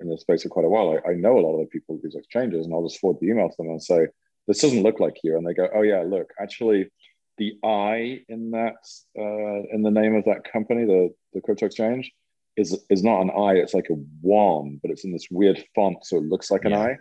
[0.00, 1.98] in the space for quite a while, I, I know a lot of the people
[2.02, 4.06] these exchanges, and I'll just forward the email to them and say,
[4.46, 6.90] "This doesn't look like you," and they go, "Oh yeah, look, actually."
[7.38, 8.76] The I in that
[9.18, 12.12] uh, in the name of that company, the the crypto exchange,
[12.56, 13.54] is is not an eye.
[13.54, 16.72] It's like a one, but it's in this weird font, so it looks like an
[16.72, 16.80] yeah.
[16.80, 16.98] I.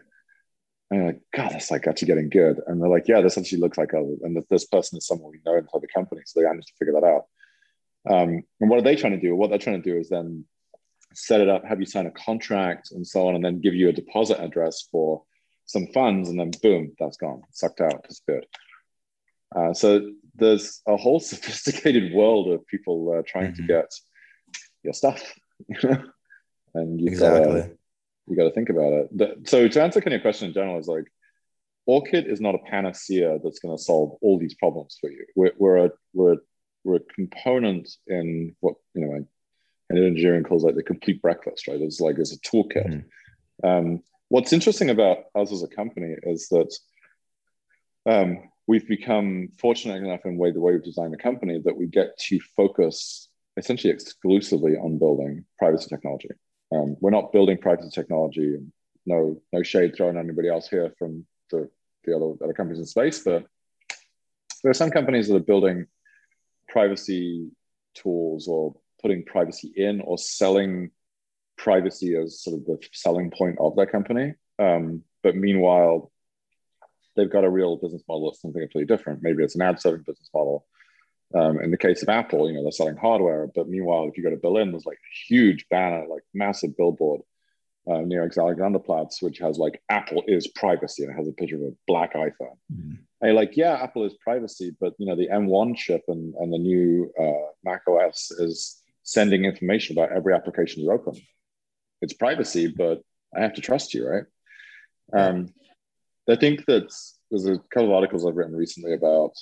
[0.89, 2.59] And you're like, God, that's like actually getting good.
[2.67, 5.39] And they're like, yeah, this actually looks like a, and this person is someone we
[5.45, 6.21] know inside the company.
[6.25, 7.25] So they managed to figure that out.
[8.09, 9.33] Um, and what are they trying to do?
[9.33, 10.43] What they're trying to do is then
[11.13, 13.87] set it up, have you sign a contract and so on, and then give you
[13.87, 15.23] a deposit address for
[15.65, 16.27] some funds.
[16.27, 18.45] And then boom, that's gone, sucked out, disappeared.
[19.55, 23.67] Uh, so there's a whole sophisticated world of people uh, trying mm-hmm.
[23.67, 23.93] to get
[24.83, 25.21] your stuff,
[26.73, 27.61] and you exactly.
[27.61, 27.71] Gotta,
[28.27, 29.49] you got to think about it.
[29.49, 31.05] So to answer kind of your question in general is like,
[31.85, 35.25] Orchid is not a panacea that's going to solve all these problems for you.
[35.35, 36.37] We're, we're a we're a,
[36.83, 39.25] we're a component in what you know,
[39.89, 41.81] an engineering calls like the complete breakfast, right?
[41.81, 42.87] It's like it's a toolkit.
[42.87, 43.67] Mm-hmm.
[43.67, 46.73] Um, what's interesting about us as a company is that
[48.05, 51.87] um, we've become fortunate enough in way the way we've designed the company that we
[51.87, 53.27] get to focus
[53.61, 56.29] essentially exclusively on building privacy technology.
[56.73, 58.57] Um, we're not building privacy technology,
[59.05, 61.69] no no shade thrown on anybody else here from the,
[62.03, 63.45] the other, other companies in space, but
[64.63, 65.85] there are some companies that are building
[66.67, 67.49] privacy
[67.93, 70.91] tools or putting privacy in or selling
[71.57, 74.33] privacy as sort of the selling point of their company.
[74.57, 76.11] Um, but meanwhile,
[77.15, 79.21] they've got a real business model that's something completely different.
[79.21, 80.65] Maybe it's an ad serving business model.
[81.33, 84.23] Um, in the case of Apple, you know, they're selling hardware, but meanwhile, if you
[84.23, 87.21] go to Berlin, there's like a huge banner, like massive billboard
[87.89, 91.61] uh, near Alexanderplatz, which has like Apple is privacy and it has a picture of
[91.61, 92.57] a black iPhone.
[92.71, 92.95] Mm-hmm.
[93.21, 96.51] And you're like, yeah, Apple is privacy, but you know, the M1 chip and, and
[96.51, 101.19] the new uh, Mac OS is sending information about every application you open.
[102.01, 103.01] It's privacy, but
[103.35, 104.23] I have to trust you, right?
[105.13, 105.53] Um,
[106.29, 106.91] I think that
[107.29, 109.33] there's a couple of articles I've written recently about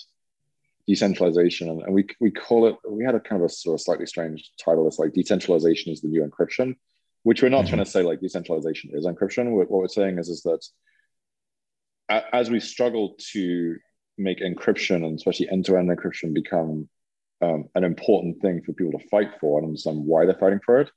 [0.90, 2.76] decentralization, and, we we call it.
[2.90, 4.88] We had a kind of a sort of slightly strange title.
[4.88, 6.76] It's like decentralization is the new encryption,
[7.22, 7.76] which we're not mm-hmm.
[7.76, 9.52] trying to say like decentralization is encryption.
[9.52, 10.62] What, what we're saying is is that
[12.34, 13.78] as we struggle to
[14.18, 16.90] make encryption and especially end-to-end encryption become
[17.42, 20.82] um, an important thing for people to fight for and understand why they're fighting for
[20.82, 20.90] it.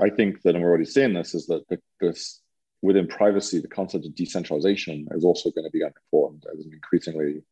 [0.00, 2.40] I think that, and we're already seeing this, is that the, this
[2.82, 7.42] within privacy, the concept of decentralization is also going to be important as an increasingly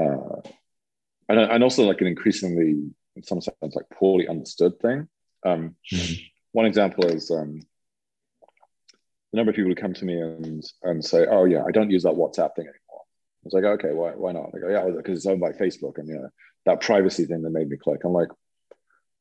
[0.00, 0.40] uh,
[1.28, 5.08] and, and also like an increasingly, in some sense, like poorly understood thing.
[5.44, 6.14] Um, mm-hmm.
[6.52, 7.60] One example is um,
[9.32, 11.90] the number of people who come to me and and say, "Oh yeah, I don't
[11.90, 14.88] use that WhatsApp thing anymore." I was like, "Okay, why why not?" They go, "Yeah,
[14.96, 16.28] because it's owned by Facebook, and you know
[16.66, 18.28] that privacy thing that made me click." I'm like,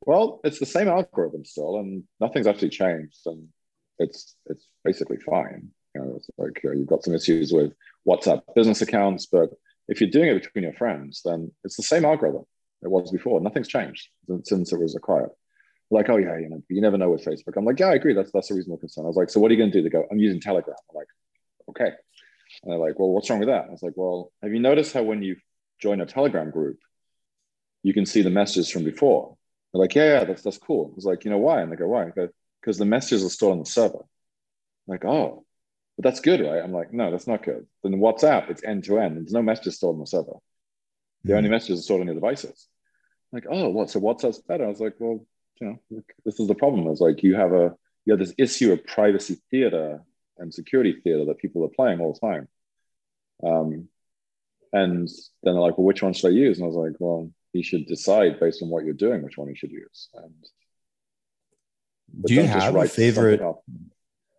[0.01, 3.47] "Well, it's the same algorithm still, and nothing's actually changed, and
[3.97, 7.73] it's it's basically fine." You know, it's like uh, you've got some issues with
[8.07, 9.49] WhatsApp business accounts, but
[9.87, 12.45] if you're doing it between your friends, then it's the same algorithm
[12.81, 13.39] it was before.
[13.41, 14.09] Nothing's changed
[14.43, 15.29] since it was acquired.
[15.91, 17.55] Like, oh yeah, you know, you never know with Facebook.
[17.55, 18.13] I'm like, yeah, I agree.
[18.13, 19.05] That's that's a reasonable concern.
[19.05, 19.83] I was like, so what are you going to do?
[19.83, 20.75] They go, I'm using Telegram.
[20.89, 21.07] I'm like,
[21.69, 21.91] okay.
[22.63, 23.65] And they're like, well, what's wrong with that?
[23.65, 25.35] I was like, well, have you noticed how when you
[25.79, 26.79] join a Telegram group,
[27.83, 29.37] you can see the messages from before?
[29.71, 30.89] They're like, yeah, yeah, that's that's cool.
[30.91, 31.61] I was like, you know why?
[31.61, 32.11] And they go, why?
[32.61, 33.99] Because the messages are stored on the server.
[33.99, 34.05] I'm
[34.87, 35.45] like, oh,
[35.97, 36.63] but that's good, right?
[36.63, 37.67] I'm like, no, that's not good.
[37.83, 39.17] Then WhatsApp, it's end to end.
[39.17, 40.33] There's no messages stored on the server.
[41.23, 41.37] The mm-hmm.
[41.37, 42.67] only messages are stored on your devices.
[43.31, 43.89] I'm like, oh, what?
[43.89, 44.65] So WhatsApp's better?
[44.65, 45.25] I was like, well,
[45.61, 46.87] you know, this is the problem.
[46.87, 47.75] It's like you have a
[48.05, 50.01] you have this issue of privacy theater
[50.37, 52.47] and security theater that people are playing all the time.
[53.45, 53.87] Um,
[54.73, 56.57] and then they're like, well, which one should I use?
[56.57, 59.47] And I was like, well, you should decide based on what you're doing which one
[59.47, 60.09] you should use.
[60.15, 60.33] And
[62.25, 63.41] do you have a favorite?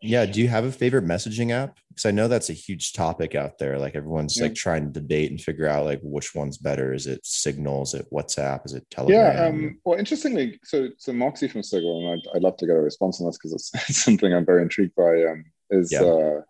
[0.04, 0.26] Yeah.
[0.26, 1.78] Do you have a favorite messaging app?
[1.88, 3.78] Because I know that's a huge topic out there.
[3.78, 4.44] Like everyone's yeah.
[4.44, 6.92] like trying to debate and figure out like which one's better.
[6.92, 7.82] Is it Signal?
[7.82, 8.66] Is it WhatsApp?
[8.66, 9.36] Is it Telegram?
[9.36, 9.44] Yeah.
[9.46, 12.80] Um, well, interestingly, so so Moxie from Signal, and I'd, I'd love to get a
[12.80, 15.24] response on this because it's, it's, something I'm very intrigued by.
[15.24, 16.02] Um, is yeah.
[16.02, 16.40] uh,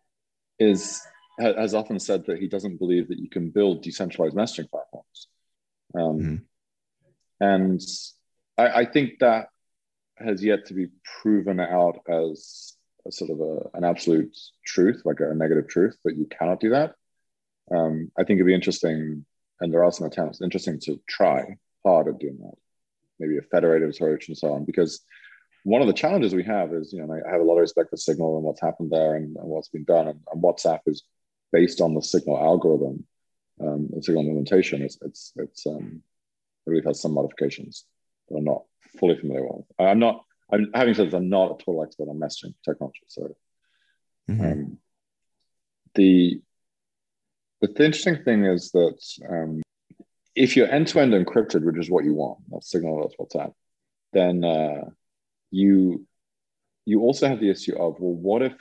[0.58, 1.00] is
[1.38, 5.28] has often said that he doesn't believe that you can build decentralized messaging platforms.
[5.94, 6.36] Um, mm-hmm.
[7.40, 7.80] And
[8.56, 9.48] I, I think that
[10.16, 10.88] has yet to be
[11.20, 12.73] proven out as
[13.06, 16.70] a sort of a, an absolute truth, like a, negative truth, that you cannot do
[16.70, 16.94] that.
[17.70, 19.24] Um, I think it'd be interesting,
[19.60, 22.54] and there are some attempts, interesting to try hard at doing that,
[23.18, 25.04] maybe a federated approach and so on, because
[25.64, 27.90] one of the challenges we have is, you know, I have a lot of respect
[27.90, 31.02] for Signal and what's happened there and, and what's been done, and, and, WhatsApp is
[31.52, 33.06] based on the Signal algorithm,
[33.62, 34.82] um, the Signal implementation.
[34.82, 36.02] It's it's it's um,
[36.66, 37.84] I believe has some modifications
[38.28, 38.64] that I'm not
[38.98, 39.64] fully familiar with.
[39.78, 40.24] I'm not.
[40.52, 43.00] I'm having said this, I'm not a total expert on messaging technology.
[43.08, 43.36] So,
[44.30, 44.44] mm-hmm.
[44.44, 44.78] um,
[45.94, 46.40] the
[47.60, 49.62] the interesting thing is that um,
[50.34, 53.54] if you're end to end encrypted, which is what you want, that's Signal, that's WhatsApp,
[54.12, 54.90] then uh,
[55.50, 56.06] you
[56.84, 58.54] you also have the issue of well, what if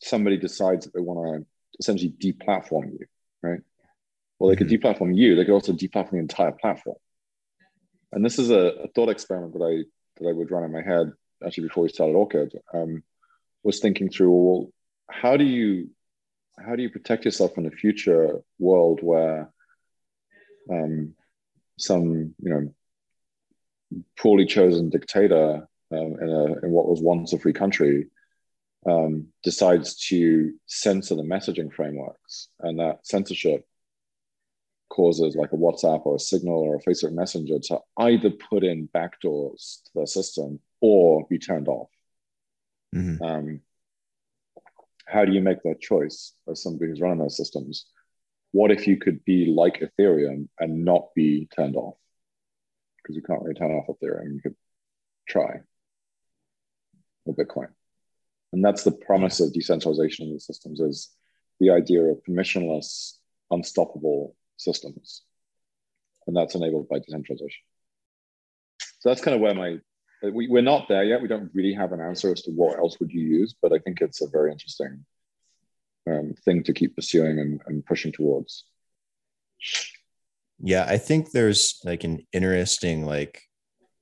[0.00, 1.46] somebody decides that they want to
[1.78, 3.06] essentially deplatform you,
[3.42, 3.60] right?
[4.38, 4.86] Well, they could mm-hmm.
[4.86, 5.36] deplatform you.
[5.36, 6.96] They could also deplatform the entire platform.
[8.10, 9.84] And this is a, a, thought experiment that I
[10.16, 11.12] that I would run in my head
[11.44, 12.54] actually before we started Orchid.
[12.72, 13.02] Um,
[13.62, 14.72] was thinking through well,
[15.10, 15.90] how do you
[16.58, 19.50] how do you protect yourself in a future world where
[20.70, 21.14] um,
[21.78, 22.74] some you know
[24.18, 28.06] poorly chosen dictator um, in, a, in what was once a free country
[28.86, 33.66] um, decides to censor the messaging frameworks, and that censorship
[34.92, 38.88] causes like a WhatsApp or a Signal or a Facebook Messenger to either put in
[38.94, 41.88] backdoors to their system or be turned off.
[42.94, 43.24] Mm-hmm.
[43.24, 43.60] Um,
[45.06, 47.86] how do you make that choice as somebody who's running those systems?
[48.50, 51.96] What if you could be like Ethereum and not be turned off?
[52.98, 54.34] Because you can't really turn off Ethereum.
[54.34, 54.56] You could
[55.26, 55.60] try
[57.24, 57.68] or Bitcoin.
[58.52, 61.10] And that's the promise of decentralization in these systems is
[61.60, 63.14] the idea of permissionless,
[63.50, 65.22] unstoppable systems.
[66.26, 67.62] And that's enabled by decentralization.
[69.00, 69.78] So that's kind of where my
[70.22, 71.20] we, we're not there yet.
[71.20, 73.78] We don't really have an answer as to what else would you use, but I
[73.78, 75.04] think it's a very interesting
[76.08, 78.64] um, thing to keep pursuing and, and pushing towards.
[80.60, 83.42] Yeah, I think there's like an interesting like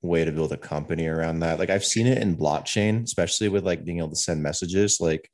[0.02, 1.58] way to build a company around that.
[1.58, 5.30] Like I've seen it in blockchain, especially with like being able to send messages, like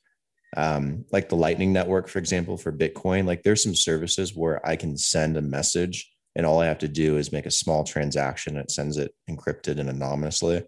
[0.56, 3.26] um, like the Lightning Network, for example, for Bitcoin.
[3.26, 6.88] Like there's some services where I can send a message and all I have to
[6.88, 8.58] do is make a small transaction.
[8.58, 10.62] It sends it encrypted and anonymously.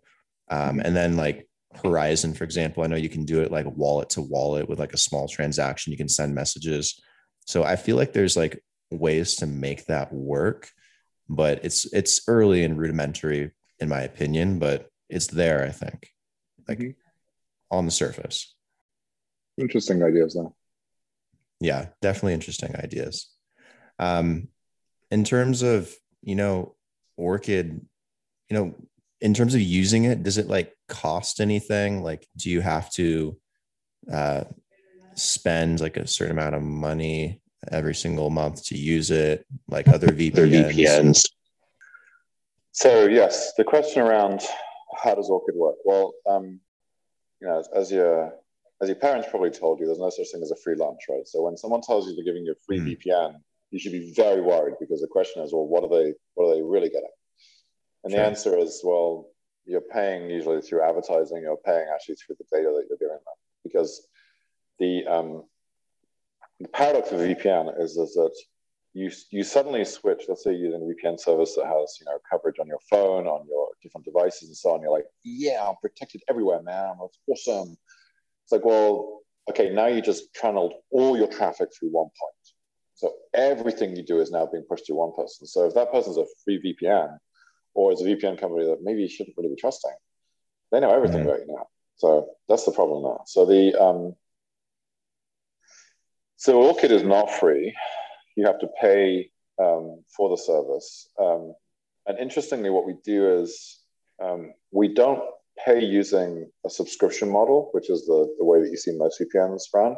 [0.51, 1.47] Um, and then like
[1.83, 4.95] Horizon, for example, I know you can do it like wallet to wallet with like
[4.95, 5.93] a small transaction.
[5.93, 6.99] You can send messages.
[7.47, 10.71] So I feel like there's like ways to make that work,
[11.29, 16.09] but it's it's early and rudimentary in my opinion, but it's there, I think.
[16.67, 16.91] Like mm-hmm.
[17.71, 18.55] on the surface.
[19.59, 20.55] Interesting ideas though.
[21.61, 23.29] Yeah, definitely interesting ideas.
[23.99, 24.49] Um,
[25.11, 25.93] in terms of,
[26.23, 26.77] you know,
[27.17, 27.81] Orchid,
[28.49, 28.75] you know,
[29.21, 32.03] in terms of using it, does it like cost anything?
[32.03, 33.37] Like, do you have to
[34.13, 34.45] uh,
[35.15, 37.41] spend like a certain amount of money
[37.73, 40.75] every single month to use it, like other VPNs?
[40.75, 41.29] VPNs.
[42.73, 44.43] So yes, the question around
[45.03, 45.77] how does Orchid work?
[45.85, 46.61] Well, um,
[47.41, 48.33] you know, as, as your
[48.81, 51.27] as your parents probably told you, there's no such thing as a free lunch, right?
[51.27, 52.97] So when someone tells you they're giving you a free mm.
[52.97, 53.35] VPN,
[53.71, 56.55] you should be very worried because the question is, well, what are they what are
[56.55, 57.11] they really getting?
[58.05, 58.21] And sure.
[58.21, 59.29] the answer is, well,
[59.69, 63.39] you're paying usually through advertising, you're paying actually through the data that you're giving them.
[63.65, 64.07] Because
[64.79, 65.45] the, um,
[66.61, 68.35] the paradox of VPN is, is that
[68.95, 72.19] you, you suddenly switch, let's say you're using a VPN service that has you know
[72.29, 74.81] coverage on your phone, on your different devices and so on.
[74.81, 76.95] You're like, yeah, I'm protected everywhere, man.
[77.01, 77.77] That's awesome.
[78.49, 79.21] It's like, well,
[79.51, 82.35] okay, now you just channeled all your traffic through one point.
[82.95, 85.47] So everything you do is now being pushed to one person.
[85.47, 87.19] So if that person's a free VPN,
[87.75, 89.93] or as a VPN company that maybe you shouldn't really be trusting.
[90.73, 91.29] They know everything mm-hmm.
[91.29, 91.67] about you now.
[91.97, 93.21] So that's the problem now.
[93.27, 94.15] So the um,
[96.37, 97.77] so Orchid is not free.
[98.35, 99.31] You have to pay
[99.61, 101.09] um, for the service.
[101.21, 101.55] Um,
[102.07, 103.79] and interestingly, what we do is
[104.23, 105.23] um, we don't
[105.65, 109.65] pay using a subscription model, which is the, the way that you see most VPNs
[109.75, 109.97] run.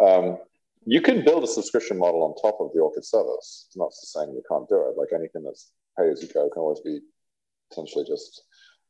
[0.00, 0.38] Um,
[0.86, 3.66] you can build a subscription model on top of the Orchid service.
[3.68, 4.96] It's not saying you can't do it.
[4.96, 7.00] Like anything that's pay as you go can always be
[7.70, 8.42] potentially just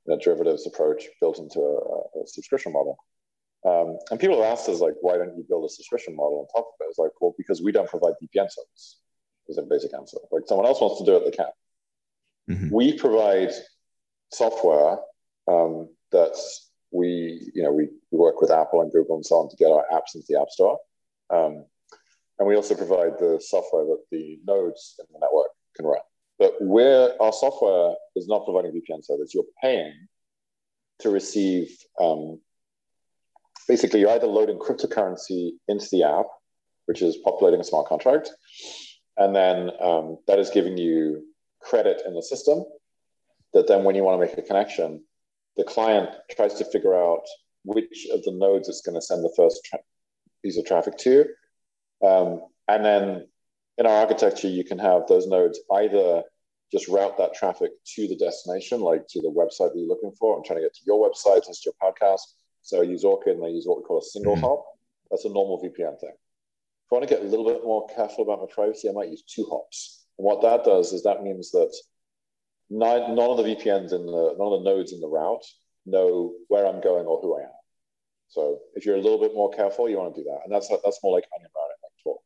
[0.09, 2.97] a derivatives approach built into a, a subscription model.
[3.67, 6.47] Um, and people have asked us like, why don't you build a subscription model on
[6.49, 6.91] top of it?
[6.91, 9.01] It's like, well, because we don't provide VPN service.
[9.49, 10.19] Is a basic answer.
[10.31, 11.47] Like someone else wants to do it, they can.
[12.49, 12.73] Mm-hmm.
[12.73, 13.51] We provide
[14.33, 14.99] software
[15.51, 16.37] um, that
[16.93, 19.71] we, you know, we, we work with Apple and Google and so on to get
[19.71, 20.79] our apps into the App Store.
[21.31, 21.65] Um,
[22.39, 26.01] and we also provide the software that the nodes in the network can run.
[26.39, 29.93] But where our software is not providing VPN service, you're paying
[31.01, 32.41] to receive um,
[33.69, 36.27] basically you're either loading cryptocurrency into the app,
[36.87, 38.31] which is populating a smart contract,
[39.17, 41.25] and then um, that is giving you
[41.61, 42.65] credit in the system.
[43.53, 45.05] That then, when you want to make a connection,
[45.57, 47.25] the client tries to figure out
[47.65, 49.79] which of the nodes it's going to send the first tra-
[50.43, 51.27] piece of traffic to,
[52.05, 53.27] um, and then
[53.79, 56.23] in our architecture, you can have those nodes either
[56.71, 60.37] just route that traffic to the destination, like to the website that you're looking for.
[60.37, 62.21] I'm trying to get to your website, to your podcast.
[62.63, 64.45] So I use Orchid and I use what we call a single mm-hmm.
[64.45, 64.65] hop.
[65.11, 66.13] That's a normal VPN thing.
[66.13, 69.09] If I want to get a little bit more careful about my privacy, I might
[69.09, 70.05] use two hops.
[70.19, 71.75] And what that does is that means that
[72.71, 75.45] none, of the VPNs in the none of the nodes in the route
[75.87, 77.51] know where I'm going or who I am.
[78.29, 80.68] So if you're a little bit more careful, you want to do that, and that's
[80.68, 82.18] that's more like onion routing, like Tor.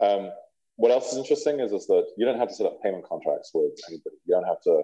[0.00, 0.32] Um,
[0.76, 3.50] what else is interesting is, is that you don't have to set up payment contracts
[3.52, 4.16] with anybody.
[4.26, 4.82] You don't have to,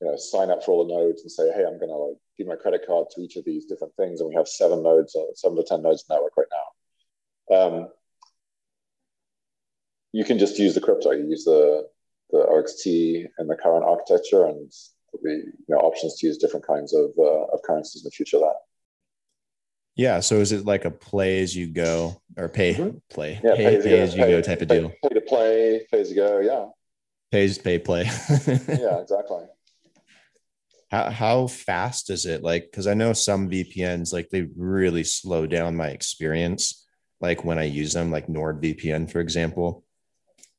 [0.00, 2.16] you know, sign up for all the nodes and say, hey, I'm going to like
[2.38, 5.14] give my credit card to each of these different things, and we have seven nodes,
[5.14, 6.66] uh, seven to ten nodes in network right now.
[7.54, 7.88] Um,
[10.12, 11.10] you can just use the crypto.
[11.12, 11.86] You use the
[12.32, 12.86] the OXT
[13.38, 14.72] and the current architecture, and
[15.12, 18.10] there'll be you know, options to use different kinds of uh, of currencies in the
[18.10, 18.38] future.
[18.38, 18.54] That
[19.96, 20.20] yeah.
[20.20, 22.98] So is it like a play as you go or pay mm-hmm.
[23.10, 23.40] play?
[23.44, 24.92] Yeah, pay, pay, as, pay as you pay, go type of deal.
[25.02, 26.40] Pay to play, pay as you go.
[26.40, 26.66] Yeah.
[27.30, 28.04] Pays pay play.
[28.46, 29.44] yeah, exactly.
[30.90, 32.42] How how fast is it?
[32.42, 36.86] Like, because I know some VPNs like they really slow down my experience.
[37.20, 39.84] Like when I use them, like NordVPN, for example,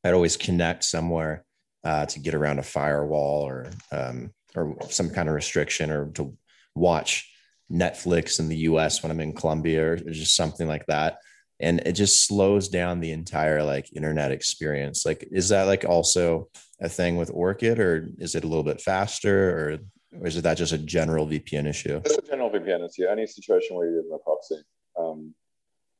[0.03, 1.45] I'd always connect somewhere
[1.83, 6.35] uh, to get around a firewall or um, or some kind of restriction or to
[6.75, 7.31] watch
[7.71, 11.19] Netflix in the US when I'm in Colombia or just something like that.
[11.59, 15.05] And it just slows down the entire like internet experience.
[15.05, 16.49] Like, is that like also
[16.81, 20.41] a thing with Orchid or is it a little bit faster or, or is it
[20.41, 22.01] that just a general VPN issue?
[22.03, 23.07] It's a general VPN issue.
[23.07, 24.63] Any situation where you're in a proxy,
[24.99, 25.33] um,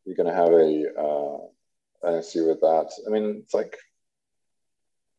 [0.04, 2.92] you're going to have a, uh, an issue with that.
[3.06, 3.78] I mean, it's like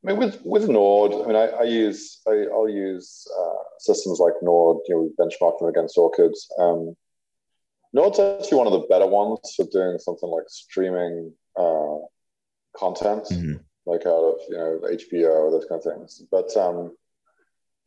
[0.04, 4.18] I mean, with with Nord, I mean, I, I use I, will use uh, systems
[4.18, 4.78] like Nord.
[4.88, 6.34] You know, we benchmark them against Orchid.
[6.58, 6.96] Um,
[7.92, 11.98] Nord's actually one of the better ones for doing something like streaming uh,
[12.76, 13.54] content, mm-hmm.
[13.86, 16.22] like out of you know HBO or those kind of things.
[16.30, 16.96] But um,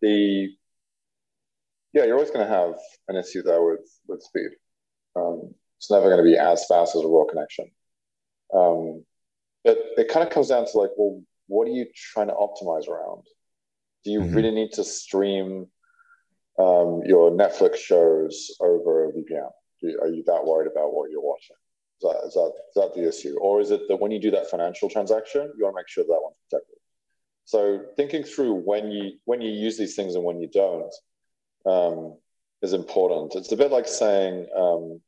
[0.02, 0.56] the
[1.92, 2.76] yeah, you're always going to have
[3.10, 4.52] an issue there with with speed.
[5.18, 7.72] Um, it's never going to be as fast as a raw connection.
[8.54, 9.06] Um,
[9.64, 12.88] but it kind of comes down to like, well, what are you trying to optimize
[12.88, 13.24] around?
[14.04, 14.36] Do you mm-hmm.
[14.36, 15.68] really need to stream
[16.60, 19.50] um, your Netflix shows over a VPN?
[20.02, 21.56] Are you that worried about what you're watching?
[22.02, 23.38] Is that, is, that, is that the issue?
[23.40, 26.04] Or is it that when you do that financial transaction, you want to make sure
[26.04, 26.78] that, that one's protected?
[27.46, 30.94] So thinking through when you when you use these things and when you don't
[31.66, 32.18] um,
[32.64, 33.36] is important.
[33.36, 35.00] It's a bit like saying, um,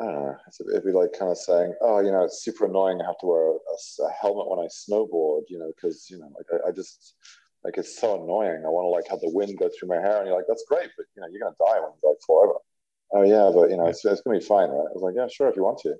[0.00, 0.36] I don't know.
[0.70, 3.00] It'd be like kind of saying, "Oh, you know, it's super annoying.
[3.00, 6.30] I have to wear a, a helmet when I snowboard, you know, because you know,
[6.36, 7.14] like I, I, just
[7.64, 8.62] like it's so annoying.
[8.64, 10.64] I want to like have the wind go through my hair, and you're like, that's
[10.68, 12.58] great, but you know, you're gonna die when you like forever.
[13.12, 14.86] Oh yeah, but you know, it's, it's gonna be fine, right?
[14.88, 15.96] I was like, yeah, sure, if you want to.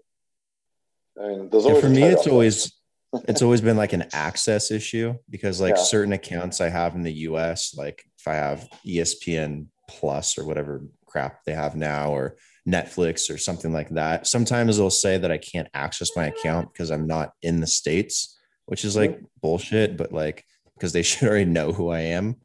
[1.21, 2.73] I mean, there's always yeah, for me, it's always
[3.27, 5.83] it's always been like an access issue because like yeah.
[5.83, 10.85] certain accounts I have in the US, like if I have ESPN Plus or whatever
[11.07, 12.37] crap they have now, or
[12.69, 14.27] Netflix or something like that.
[14.27, 18.39] Sometimes they'll say that I can't access my account because I'm not in the States,
[18.67, 20.45] which is like bullshit, but like
[20.75, 22.37] because they should already know who I am.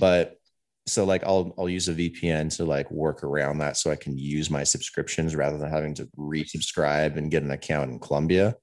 [0.00, 0.36] But
[0.86, 4.18] so like I'll I'll use a VPN to like work around that so I can
[4.18, 8.56] use my subscriptions rather than having to resubscribe and get an account in Colombia.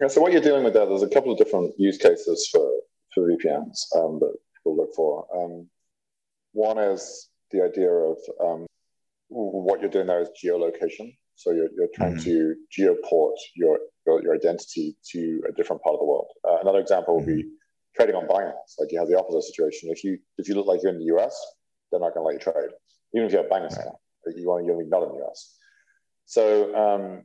[0.00, 2.70] Yeah, so what you're dealing with there, there's a couple of different use cases for
[3.14, 5.26] for VPNs um, that people look for.
[5.34, 5.66] Um,
[6.52, 8.66] one is the idea of um,
[9.30, 11.16] what you're doing there is geolocation.
[11.36, 12.24] So you're, you're trying mm-hmm.
[12.24, 16.26] to geoport your, your, your identity to a different part of the world.
[16.46, 17.96] Uh, another example would be mm-hmm.
[17.96, 18.74] trading on Binance.
[18.78, 19.88] Like you have the opposite situation.
[19.90, 21.34] If you if you look like you're in the US,
[21.90, 22.70] they're not going to let you trade,
[23.14, 23.86] even if you have Binance right.
[23.86, 23.96] account.
[24.36, 25.56] You want you want to be not in the US.
[26.26, 27.24] So um,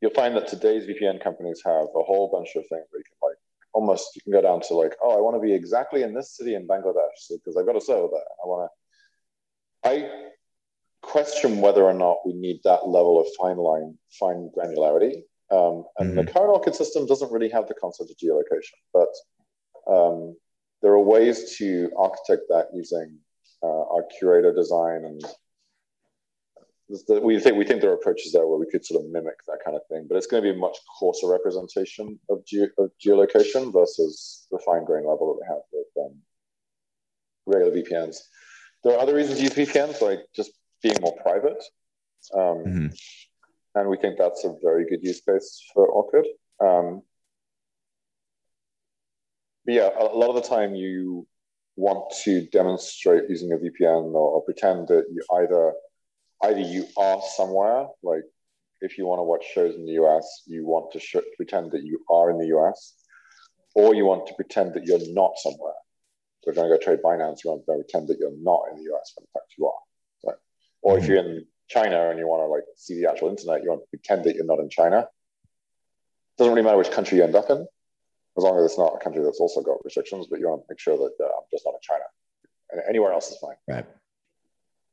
[0.00, 3.18] you'll find that today's VPN companies have a whole bunch of things where you can
[3.28, 3.36] like
[3.72, 6.36] almost you can go down to like, oh, I want to be exactly in this
[6.36, 8.20] city in Bangladesh because I've got a server there.
[8.42, 9.88] I want to.
[9.88, 10.10] I
[11.02, 15.22] question whether or not we need that level of fine line, fine granularity.
[15.50, 16.16] Um, and mm-hmm.
[16.16, 19.08] the current Orchid system doesn't really have the concept of geolocation, but
[19.90, 20.36] um,
[20.82, 23.18] there are ways to architect that using
[23.62, 25.22] uh, our curator design and
[27.20, 29.58] we think we think there are approaches there where we could sort of mimic that
[29.64, 32.90] kind of thing, but it's going to be a much coarser representation of, ge- of
[33.04, 36.16] geolocation versus the fine grain level that we have with um,
[37.46, 38.16] regular VPNs.
[38.84, 40.52] There are other reasons to use VPNs, like just
[40.82, 41.62] being more private.
[42.34, 42.86] Um, mm-hmm.
[43.74, 46.26] And we think that's a very good use case for Orchid.
[46.60, 47.02] Um,
[49.64, 51.26] but yeah, a, lot of the time you
[51.76, 55.74] want to demonstrate using a VPN or, or pretend that you either
[56.44, 58.22] either you are somewhere, like
[58.80, 61.82] if you want to watch shows in the US, you want to sh- pretend that
[61.82, 62.94] you are in the US,
[63.74, 65.74] or you want to pretend that you're not somewhere.
[66.42, 68.64] So if you're going to go trade Binance, you want to pretend that you're not
[68.70, 69.85] in the US, but in fact you are.
[70.82, 73.70] Or if you're in China and you want to like see the actual internet, you
[73.70, 75.08] want to pretend that you're not in China.
[76.38, 77.66] Doesn't really matter which country you end up in,
[78.36, 80.26] as long as it's not a country that's also got restrictions.
[80.30, 82.04] But you want to make sure that uh, I'm just not in China,
[82.70, 83.56] and anywhere else is fine.
[83.66, 83.86] Right.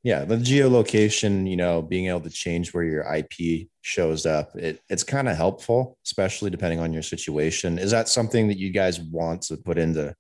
[0.04, 4.82] Yeah, the geolocation, you know, being able to change where your IP shows up, it,
[4.90, 7.80] it's kind of helpful, especially depending on your situation.
[7.80, 10.14] Is that something that you guys want to put into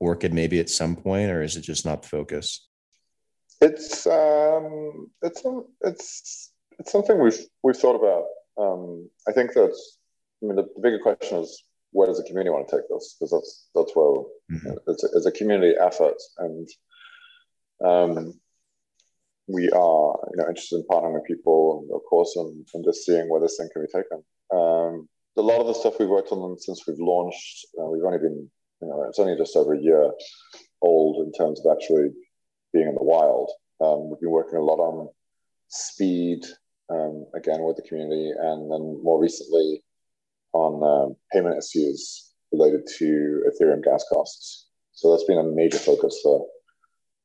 [0.00, 2.68] Orchid maybe at some point, or is it just not the focus?
[3.62, 5.42] It's um, it's
[5.82, 8.24] it's it's something we've we've thought about.
[8.58, 9.72] Um, I think that
[10.42, 13.14] I mean the, the, bigger question is where does the community want to take this?
[13.14, 14.78] Because that's that's where mm-hmm.
[14.88, 16.68] it's, a, it's, a, community effort, and
[17.84, 18.34] um,
[19.46, 23.28] we are you know interested in partnering with people, of course, and, and just seeing
[23.28, 24.24] where this thing can be taken.
[24.52, 25.08] Um,
[25.38, 28.50] a lot of the stuff we've worked on since we've launched, uh, we've only been
[28.80, 30.10] you know it's only just over a year
[30.80, 32.10] old in terms of actually
[32.72, 33.50] being in the wild.
[33.80, 35.08] Um, we've been working a lot on
[35.68, 36.44] speed,
[36.90, 39.82] um, again with the community, and then more recently
[40.52, 44.66] on um, payment issues related to Ethereum gas costs.
[44.92, 46.46] So that's been a major focus for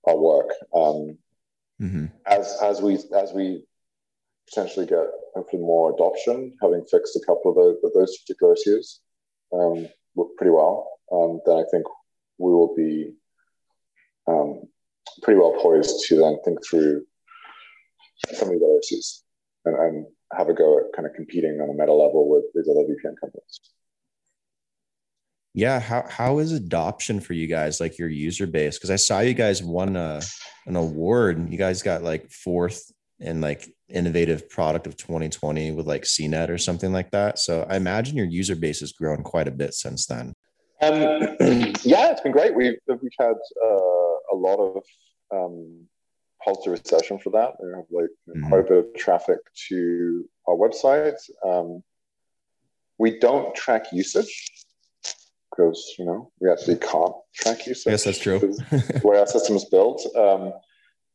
[0.07, 0.51] our work.
[0.73, 1.17] Um,
[1.81, 2.05] mm-hmm.
[2.25, 3.63] As as we as we
[4.49, 9.01] potentially get hopefully more adoption, having fixed a couple of those, those particular issues
[9.53, 9.87] um,
[10.37, 11.85] pretty well, um, then I think
[12.37, 13.11] we will be
[14.27, 14.61] um,
[15.23, 17.05] pretty well poised to then think through
[18.33, 19.23] some of the other issues
[19.65, 22.67] and, and have a go at kind of competing on a meta level with these
[22.69, 23.59] other VPN companies.
[25.53, 28.77] Yeah, how how is adoption for you guys, like your user base?
[28.77, 30.21] Because I saw you guys won a,
[30.67, 31.49] an award.
[31.49, 36.59] You guys got like fourth in like innovative product of 2020 with like CNET or
[36.59, 37.39] something like that.
[37.39, 40.33] So I imagine your user base has grown quite a bit since then.
[40.81, 40.93] Um,
[41.81, 42.53] yeah, it's been great.
[42.53, 43.33] We've we've had
[43.65, 44.83] uh, lot of
[45.33, 45.87] um,
[46.43, 47.53] positive reception for that.
[47.61, 48.47] We have like mm-hmm.
[48.47, 51.17] quite a bit of traffic to our website.
[51.45, 51.83] Um,
[52.97, 54.51] we don't track usage
[55.49, 57.91] because you know we actually can't track usage.
[57.91, 58.39] Yes, that's true.
[58.39, 60.05] the way our system is built.
[60.15, 60.53] Um,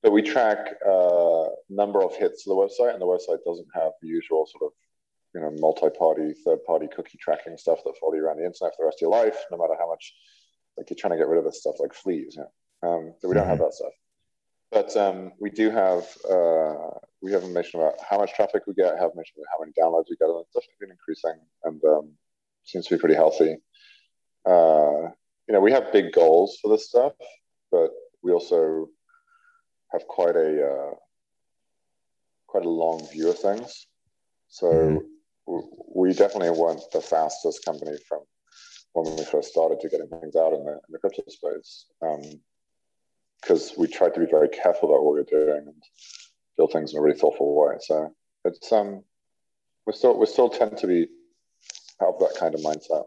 [0.03, 3.93] but we track uh, number of hits to the website, and the website doesn't have
[4.03, 4.73] the usual sort of
[5.35, 8.87] you know multi-party, third-party cookie tracking stuff that follow you around the internet for the
[8.87, 10.15] rest of your life, no matter how much
[10.77, 12.35] like you're trying to get rid of this stuff like fleas.
[12.37, 12.49] You know?
[12.83, 13.93] Um, so we don't have that stuff.
[14.71, 18.99] But um, we do have uh, we have information about how much traffic we get,
[18.99, 22.13] have information about how many downloads we get, and it's definitely been increasing and um,
[22.65, 23.57] seems to be pretty healthy.
[24.47, 25.11] Uh,
[25.47, 27.13] you know, we have big goals for this stuff,
[27.71, 27.91] but
[28.23, 28.89] we also
[29.93, 30.95] have quite a uh,
[32.47, 33.87] quite a long view of things.
[34.49, 35.59] So mm-hmm.
[35.95, 38.21] we definitely weren't the fastest company from
[38.93, 41.87] when we first started to getting things out in the, in the crypto space.
[42.03, 42.23] Um,
[43.43, 45.83] because we tried to be very careful about what we are doing and
[46.57, 47.77] build things in a really thoughtful way.
[47.81, 48.15] So
[48.45, 49.03] it's um
[49.87, 51.09] we still we still tend to be
[52.01, 53.05] have that kind of mindset.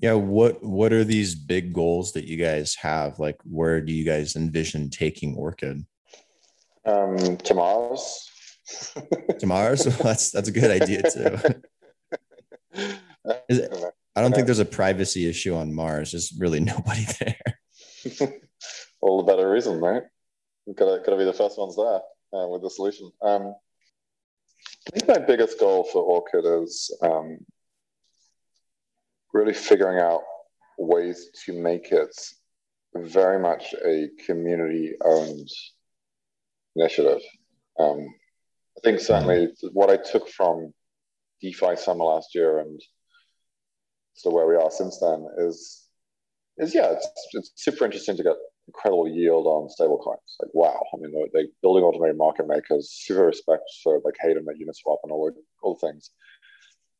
[0.00, 3.18] Yeah, what what are these big goals that you guys have?
[3.18, 5.84] Like where do you guys envision taking Orchid?
[6.84, 8.30] Um to Mars.
[9.38, 9.84] to Mars?
[9.98, 11.38] that's that's a good idea too.
[13.48, 13.72] It,
[14.14, 16.12] I don't think there's a privacy issue on Mars.
[16.12, 18.40] There's really nobody there
[19.06, 20.02] all the better reason, right?
[20.74, 22.00] Got to, got to be the first ones there
[22.34, 23.10] uh, with the solution.
[23.22, 23.54] Um,
[24.86, 27.38] I think my biggest goal for Orchid is um,
[29.32, 30.22] really figuring out
[30.78, 32.14] ways to make it
[32.94, 35.48] very much a community-owned
[36.74, 37.20] initiative.
[37.78, 38.06] Um,
[38.76, 40.72] I think certainly what I took from
[41.40, 42.80] DeFi summer last year and
[44.14, 45.82] so where we are since then is
[46.58, 48.36] is yeah, it's, it's super interesting to get
[48.68, 50.36] incredible yield on stablecoins.
[50.40, 50.82] Like, wow.
[50.92, 54.98] I mean, they're, they're, building automated market makers, super respect for like Hayden at Uniswap
[55.02, 56.10] and all the, all the things.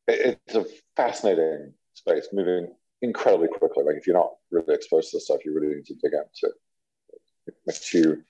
[0.07, 0.65] It, it's a
[0.95, 3.83] fascinating space, moving incredibly quickly.
[3.83, 6.53] Like, if you're not really exposed to this stuff, you really need to dig into
[7.65, 8.23] My two,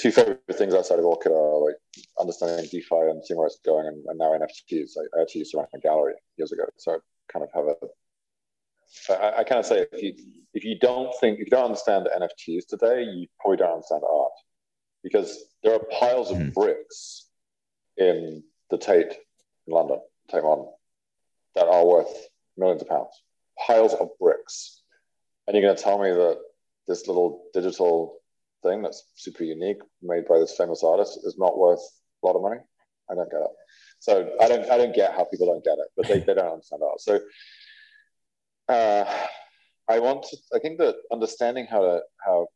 [0.00, 1.76] two favorite things outside of Orchid are like
[2.18, 4.92] understanding DeFi and seeing where it's going, and, and now NFTs.
[4.96, 6.96] I actually used to run a gallery years ago, so I
[7.32, 7.86] kind of have a
[9.10, 10.14] I, I kind of say if you
[10.54, 14.02] if you don't think if you don't understand the NFTs today, you probably don't understand
[14.08, 14.32] art
[15.02, 16.50] because there are piles of mm-hmm.
[16.50, 17.26] bricks
[17.96, 19.12] in the Tate
[19.66, 20.66] in London, Tate Modern,
[21.54, 23.22] that are worth millions of pounds.
[23.66, 24.82] Piles of bricks,
[25.46, 26.38] and you're going to tell me that
[26.88, 28.16] this little digital
[28.62, 31.80] thing that's super unique, made by this famous artist, is not worth
[32.22, 32.60] a lot of money?
[33.10, 33.50] I don't get it.
[34.00, 36.52] So I don't I don't get how people don't get it, but they, they don't
[36.54, 37.00] understand art.
[37.00, 37.20] So
[38.68, 39.04] Uh,
[39.88, 40.36] I want to.
[40.54, 42.48] I think that understanding how to how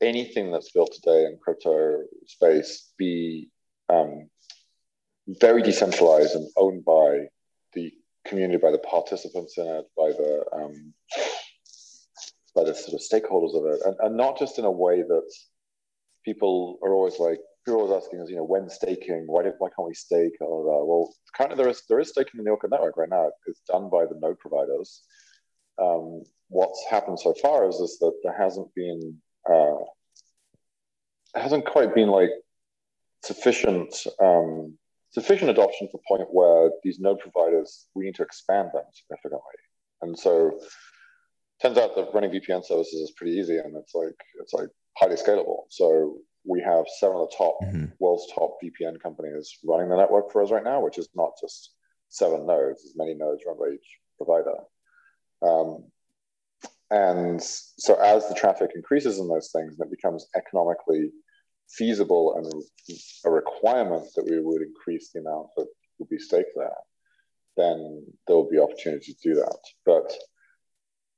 [0.00, 3.48] anything that's built today in crypto space be
[3.88, 4.28] um,
[5.40, 7.26] very decentralized and owned by
[7.72, 7.92] the
[8.26, 10.92] community, by the participants in it, by the um,
[12.54, 15.32] by the sort of stakeholders of it, and, and not just in a way that
[16.24, 19.24] people are always like people are always asking us, you know, when staking?
[19.26, 20.32] Why did why can't we stake?
[20.40, 20.86] All of.
[20.86, 23.30] Well, currently there is there is staking in the Orchid network right now.
[23.46, 25.02] It's done by the node providers.
[25.80, 29.16] Um, what's happened so far is, is that there hasn't been
[29.50, 29.76] uh,
[31.34, 32.30] hasn't quite been like
[33.22, 34.76] sufficient um,
[35.12, 39.58] sufficient adoption to the point where these node providers we need to expand them significantly.
[40.02, 40.58] And so
[41.62, 45.16] turns out that running VPN services is pretty easy and it's like it's like highly
[45.16, 45.62] scalable.
[45.70, 47.86] So we have seven of the top mm-hmm.
[47.98, 51.70] world's top VPN companies running the network for us right now, which is not just
[52.10, 54.56] seven nodes, as many nodes run by each provider.
[55.42, 55.84] Um,
[56.90, 61.10] and so as the traffic increases in those things and it becomes economically
[61.68, 62.62] feasible and
[63.24, 65.66] a requirement that we would increase the amount that
[65.98, 66.70] will be staked there,
[67.56, 69.58] then there will be opportunity to do that.
[69.86, 70.12] But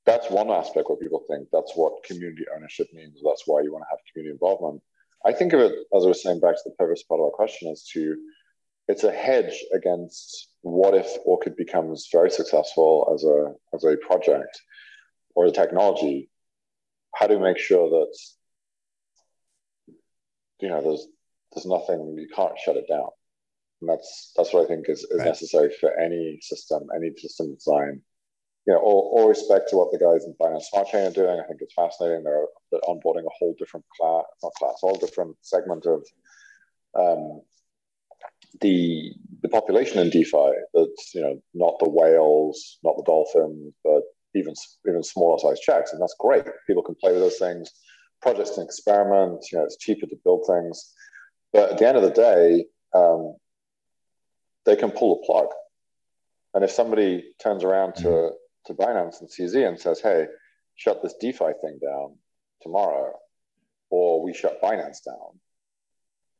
[0.05, 3.19] that's one aspect where people think that's what community ownership means.
[3.23, 4.81] That's why you want to have community involvement.
[5.25, 7.31] I think of it, as I was saying back to the previous part of our
[7.31, 8.15] question, as to
[8.87, 14.61] it's a hedge against what if Orchid becomes very successful as a as a project
[15.35, 16.29] or a technology.
[17.15, 18.17] How do we make sure that
[20.59, 21.07] you know there's
[21.53, 23.09] there's nothing you can't shut it down,
[23.81, 25.27] and that's that's what I think is, is right.
[25.27, 28.01] necessary for any system, any system design
[28.67, 31.39] you know, all, all respect to what the guys in Binance Smart Chain are doing.
[31.39, 32.23] I think it's fascinating.
[32.25, 36.05] They're, they're onboarding a whole different class, not class, whole different segment of
[36.99, 37.41] um,
[38.61, 40.51] the the population in DeFi.
[40.73, 44.01] That's you know not the whales, not the dolphins, but
[44.35, 44.53] even
[44.87, 46.45] even smaller size checks, and that's great.
[46.67, 47.71] People can play with those things.
[48.21, 49.45] Projects can experiment.
[49.51, 50.93] You know, it's cheaper to build things,
[51.53, 53.35] but at the end of the day, um,
[54.65, 55.47] they can pull the plug.
[56.53, 58.35] And if somebody turns around to mm-hmm
[58.67, 60.27] to Binance and CZ and says, hey,
[60.75, 62.15] shut this DeFi thing down
[62.61, 63.13] tomorrow,
[63.89, 65.39] or we shut Binance down,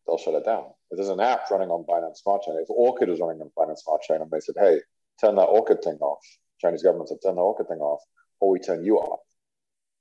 [0.06, 0.66] they'll shut it down.
[0.90, 3.80] If there's an app running on Binance Smart Chain, if Orchid is running on Binance
[3.80, 4.80] Smart Chain and they said, hey,
[5.20, 6.24] turn that Orchid thing off,
[6.60, 8.02] Chinese government said, turn the Orchid thing off,
[8.40, 9.20] or we turn you off,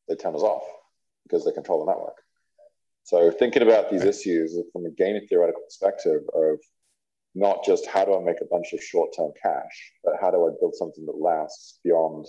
[0.09, 0.63] they turn us off
[1.25, 2.17] because they control the network.
[3.03, 6.59] So thinking about these issues from a game theoretical perspective of
[7.37, 10.47] not just how do I make a bunch of short term cash, but how do
[10.47, 12.27] I build something that lasts beyond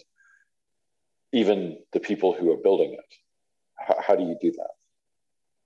[1.33, 3.15] even the people who are building it?
[3.75, 4.69] How, how do you do that?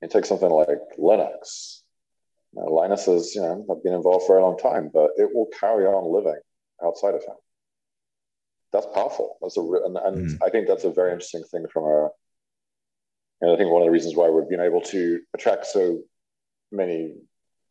[0.02, 1.81] You take something like Linux.
[2.54, 5.48] Now, Linus has, you know, I've been involved for a long time, but it will
[5.58, 6.40] carry on living
[6.84, 7.36] outside of him.
[8.74, 9.38] That's powerful.
[9.42, 10.38] That's a, and, and mm.
[10.46, 12.10] I think that's a very interesting thing from a,
[13.42, 16.02] and I think one of the reasons why we've been able to attract so
[16.72, 17.14] many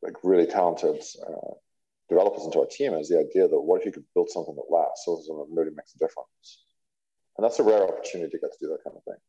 [0.02, 1.54] like really talented uh,
[2.08, 4.74] developers into our team is the idea that what if you could build something that
[4.74, 6.64] lasts, so something that really makes a difference,
[7.36, 9.20] and that's a rare opportunity to get to do that kind of thing.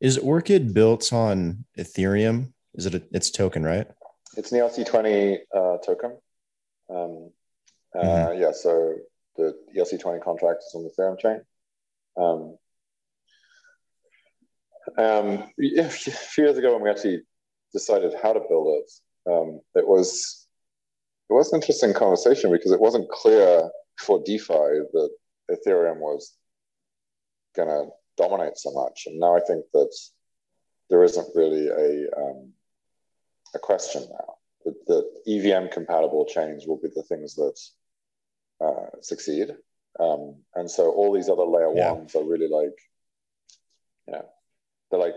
[0.00, 2.52] Is Orchid built on Ethereum?
[2.74, 3.88] Is it a, its token, right?
[4.38, 6.16] It's an ERC20 uh, token.
[6.88, 7.32] Um,
[7.92, 8.40] uh, mm-hmm.
[8.40, 8.94] Yeah, so
[9.36, 11.40] the ERC20 contract is on the Ethereum chain.
[12.16, 12.56] Um,
[14.96, 17.22] um, a few years ago, when we actually
[17.72, 18.92] decided how to build it,
[19.28, 20.46] um, it was
[21.28, 23.68] it was an interesting conversation because it wasn't clear
[23.98, 25.10] for DeFi that
[25.50, 26.32] Ethereum was
[27.56, 29.92] going to dominate so much, and now I think that
[30.90, 32.52] there isn't really a um,
[33.54, 34.34] a question now.
[34.64, 37.58] That, that EVM compatible chains will be the things that
[38.60, 39.50] uh, succeed,
[40.00, 41.92] um, and so all these other layer yeah.
[41.92, 42.76] ones are really like,
[44.06, 44.26] you know,
[44.90, 45.14] they're like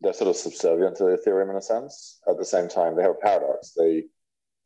[0.00, 2.20] they're sort of subservient to Ethereum in a sense.
[2.28, 3.72] At the same time, they have a paradox.
[3.72, 4.04] They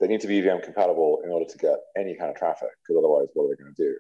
[0.01, 2.99] they need to be EVM compatible in order to get any kind of traffic, because
[2.99, 3.97] otherwise, what are they going to do?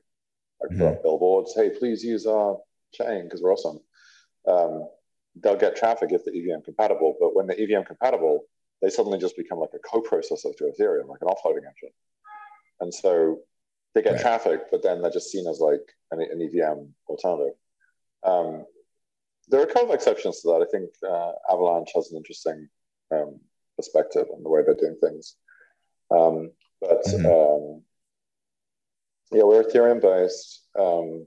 [0.60, 0.80] Like mm-hmm.
[0.80, 2.58] put up billboards, hey, please use our
[2.92, 3.80] chain because we're awesome.
[4.46, 4.88] Um,
[5.36, 8.44] they'll get traffic if they're EVM compatible, but when they're EVM compatible,
[8.82, 11.94] they suddenly just become like a co-processor to Ethereum, like an offloading engine.
[12.80, 13.40] And so
[13.94, 14.20] they get right.
[14.20, 17.54] traffic, but then they're just seen as like an, an EVM alternative.
[18.24, 18.64] Um,
[19.48, 20.66] there are a couple of exceptions to that.
[20.66, 22.68] I think uh, Avalanche has an interesting
[23.12, 23.40] um,
[23.76, 25.36] perspective on the way they're doing things.
[26.10, 27.26] Um, but mm-hmm.
[27.26, 27.82] um,
[29.32, 31.26] yeah, we're Ethereum based, um,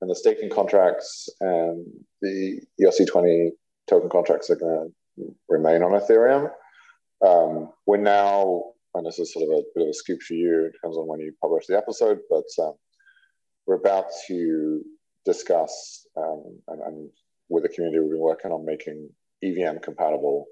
[0.00, 1.86] and the staking contracts and
[2.20, 3.50] the ERC20
[3.88, 6.50] token contracts are going to remain on Ethereum.
[7.24, 8.64] Um, we're now,
[8.94, 11.06] and this is sort of a bit of a scoop for you, it depends on
[11.06, 12.74] when you publish the episode, but um,
[13.66, 14.82] we're about to
[15.24, 17.10] discuss um, and, and,
[17.48, 19.08] with the community, we've been working on making
[19.40, 20.46] EVM compatible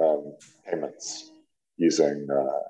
[0.00, 1.32] um, payments
[1.76, 2.68] using uh,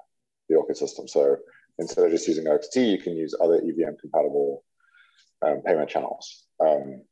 [0.49, 1.07] the Orchid system.
[1.07, 1.37] So
[1.79, 4.65] instead of just using OXT, you can use other EVM compatible
[5.45, 6.45] um, payment channels.
[6.61, 7.03] Um,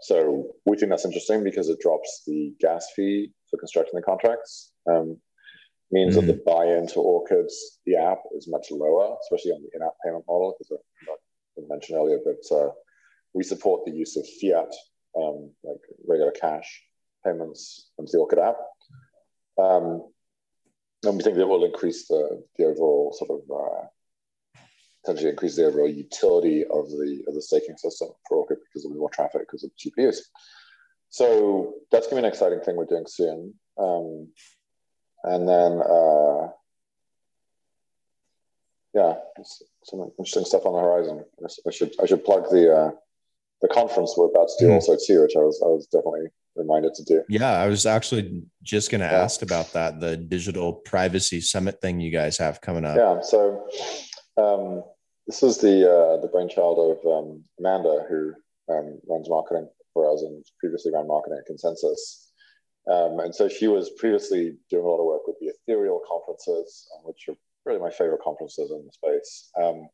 [0.00, 4.72] so we think that's interesting because it drops the gas fee for constructing the contracts.
[4.90, 5.18] Um,
[5.90, 6.26] means mm-hmm.
[6.26, 10.24] that the buy-in to Orchids, the app, is much lower, especially on the in-app payment
[10.28, 10.80] model, because
[11.58, 12.70] I mentioned earlier, but uh,
[13.32, 14.74] we support the use of fiat,
[15.16, 16.82] um, like regular cash
[17.24, 18.56] payments into the Orchid app.
[19.56, 20.10] Um,
[21.04, 23.86] and we think that will increase the, the overall sort of uh,
[25.04, 28.96] potentially increase the overall utility of the of the staking system for Orchid because of
[28.96, 30.16] more traffic because of GPUs.
[31.14, 33.54] So that's going to be an exciting thing we're doing soon.
[33.78, 34.32] Um,
[35.22, 36.48] and then, uh,
[38.94, 39.14] yeah,
[39.84, 41.24] some interesting stuff on the horizon.
[41.64, 42.90] I should I should plug the uh,
[43.62, 44.74] the conference we're about to do mm-hmm.
[44.74, 47.22] also too, which I was I was definitely reminded to do.
[47.28, 49.22] Yeah, I was actually just going to yeah.
[49.22, 52.96] ask about that the digital privacy summit thing you guys have coming up.
[52.96, 53.68] Yeah, so
[54.36, 54.82] um,
[55.28, 58.34] this is the uh, the brainchild of um, Amanda, who
[58.68, 62.24] um, runs marketing for us and previously ran marketing at ConsenSys.
[62.90, 66.86] Um, and so she was previously doing a lot of work with the Ethereal conferences,
[67.04, 69.50] which are really my favorite conferences in the space.
[69.58, 69.88] Um,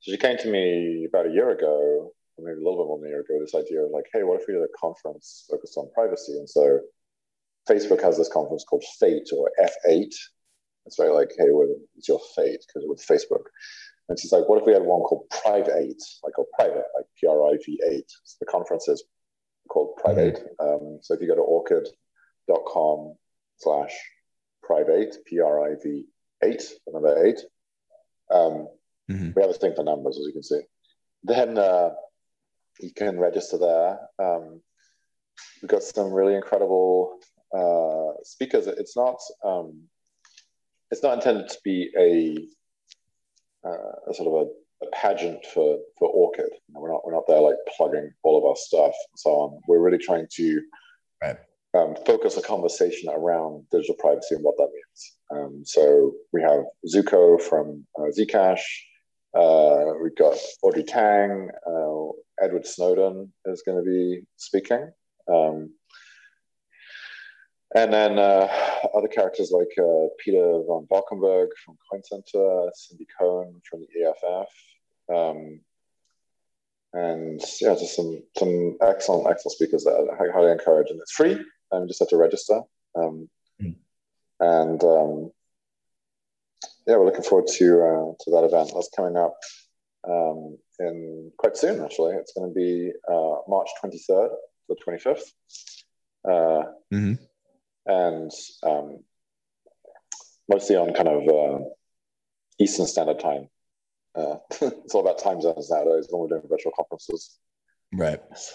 [0.00, 3.06] so she came to me about a year ago, maybe a little bit more than
[3.06, 5.78] a year ago, this idea of like, hey, what if we did a conference focused
[5.78, 6.32] on privacy?
[6.32, 6.80] And so
[7.68, 10.12] Facebook has this conference called Fate or F8.
[10.86, 11.46] It's very like, hey,
[11.96, 13.44] it's your fate because with Facebook.
[14.10, 16.84] And she's like, what if we had one called Private, like or private,
[17.14, 18.04] like P R I V 8?
[18.24, 19.04] So the conference is
[19.68, 20.46] called Private.
[20.60, 20.86] Mm-hmm.
[20.86, 23.14] Um, so if you go to orchid.com
[23.58, 23.92] slash
[24.62, 26.04] private, P R I V
[26.42, 27.38] 8, the number 8,
[28.30, 28.68] um,
[29.10, 29.30] mm-hmm.
[29.34, 30.60] we have a thing for numbers, as you can see.
[31.22, 31.90] Then uh,
[32.80, 33.98] you can register there.
[34.18, 34.60] Um,
[35.62, 37.18] we've got some really incredible
[37.56, 38.66] uh, speakers.
[38.66, 39.84] It's not um,
[40.90, 42.46] it's not intended to be a
[43.66, 44.50] uh, a sort of a,
[44.84, 46.50] a, pageant for for Orchid.
[46.68, 49.30] You know, we're not we're not there like plugging all of our stuff and so
[49.30, 49.60] on.
[49.68, 50.60] We're really trying to
[51.22, 51.36] right.
[51.74, 55.16] um, focus a conversation around digital privacy and what that means.
[55.30, 58.62] Um, so we have Zooko from uh, Zcash.
[59.34, 61.48] Uh, we've got Audrey Tang.
[61.66, 62.12] Uh,
[62.42, 64.90] Edward Snowden is going to be speaking.
[65.32, 65.70] Um,
[67.74, 68.48] and then uh,
[68.94, 74.48] other characters like uh, Peter Van Valkenburgh from Coin Center, Cindy Cohn from the EFF,
[75.12, 75.60] um,
[76.92, 80.90] and yeah, just some some excellent excellent speakers that I highly encourage.
[80.90, 81.32] And it's free.
[81.72, 82.60] and you just have to register.
[82.94, 83.28] Um,
[83.60, 83.74] mm.
[84.40, 85.32] And um,
[86.86, 88.72] yeah, we're looking forward to uh, to that event.
[88.74, 89.36] That's coming up
[90.08, 91.84] um, in quite soon.
[91.84, 94.36] Actually, it's going to be uh, March 23rd to
[94.68, 95.32] the 25th.
[96.26, 97.14] Uh, mm-hmm
[97.86, 98.30] and
[98.62, 99.00] um,
[100.48, 101.64] mostly on kind of uh,
[102.58, 103.48] Eastern Standard Time.
[104.14, 107.38] Uh, it's all about time zones nowadays when we're doing virtual conferences.
[107.92, 108.20] Right.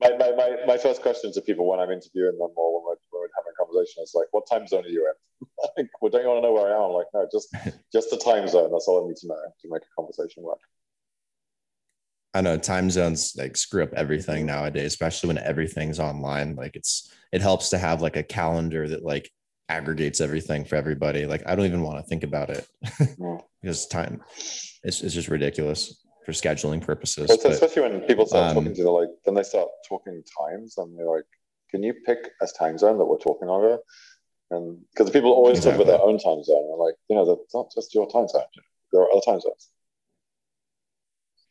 [0.00, 2.96] my, my, my, my first question to people when I'm interviewing them or when we're,
[3.10, 5.48] when we're having a conversation is like, what time zone are you in?
[5.76, 6.82] like, well, don't you want to know where I am?
[6.82, 7.54] I'm like, no, just
[7.92, 8.70] just the time zone.
[8.72, 10.60] That's all I need to know to make a conversation work.
[12.34, 16.54] I know time zones like screw up everything nowadays, especially when everything's online.
[16.54, 19.30] Like it's it helps to have like a calendar that like
[19.68, 21.26] aggregates everything for everybody.
[21.26, 22.66] Like I don't even want to think about it
[23.66, 24.22] because time
[24.84, 27.28] it's, it's just ridiculous for scheduling purposes.
[27.28, 30.78] Well, but, especially when people start um, talking to like then they start talking times
[30.78, 31.24] and they're like,
[31.70, 33.78] can you pick a time zone that we're talking over?
[34.52, 35.84] And because people always exactly.
[35.84, 36.70] talk about their own time zone.
[36.72, 38.42] I'm like, you know, that's not just your time zone.
[38.92, 39.70] There are other time zones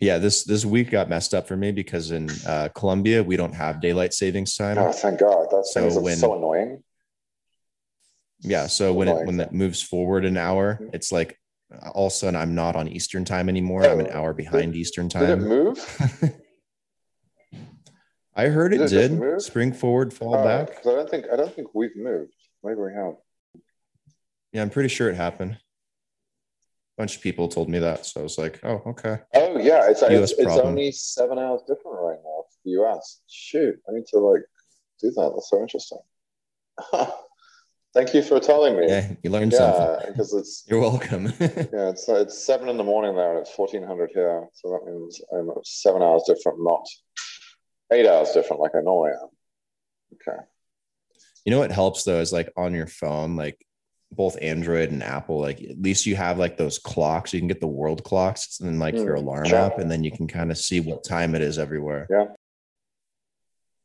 [0.01, 3.53] yeah this this week got messed up for me because in uh, Colombia we don't
[3.53, 4.77] have daylight savings time.
[4.77, 5.47] Oh, thank God!
[5.51, 6.83] That's so, so annoying.
[8.41, 9.23] Yeah, so when annoying.
[9.23, 10.89] it when that moves forward an hour, mm-hmm.
[10.93, 11.39] it's like
[11.73, 13.85] Uh, all of a sudden I'm not on Eastern time anymore.
[13.85, 15.39] Oh, I'm an hour behind did, Eastern time.
[15.39, 16.31] Did it move?
[18.35, 19.41] I heard it, it did.
[19.41, 20.79] Spring forward, fall oh, back.
[20.85, 22.33] I don't think I don't think we've moved.
[22.63, 23.13] Maybe we have.
[24.51, 25.57] Yeah, I'm pretty sure it happened A
[26.97, 28.05] bunch of people told me that.
[28.05, 29.19] So I was like, oh, okay.
[29.33, 33.21] Oh yeah, it's it's, it's, only seven hours different right now for the US.
[33.27, 34.43] Shoot, I need to like
[35.01, 35.31] do that.
[35.33, 35.99] That's so interesting.
[37.95, 38.87] Thank you for telling me.
[38.89, 40.11] Yeah, you learned yeah, something.
[40.11, 41.27] because it's you're welcome.
[41.39, 44.45] yeah, it's it's seven in the morning there, and it's fourteen hundred here.
[44.53, 46.85] So that means I'm seven hours different, not
[47.93, 49.29] eight hours different like I normally am.
[50.13, 50.37] Okay.
[51.45, 53.65] You know what helps though is like on your phone, like
[54.11, 57.33] both Android and Apple, like at least you have like those clocks.
[57.33, 59.57] You can get the world clocks and like mm, your alarm sure.
[59.57, 62.07] app, and then you can kind of see what time it is everywhere.
[62.09, 62.25] Yeah.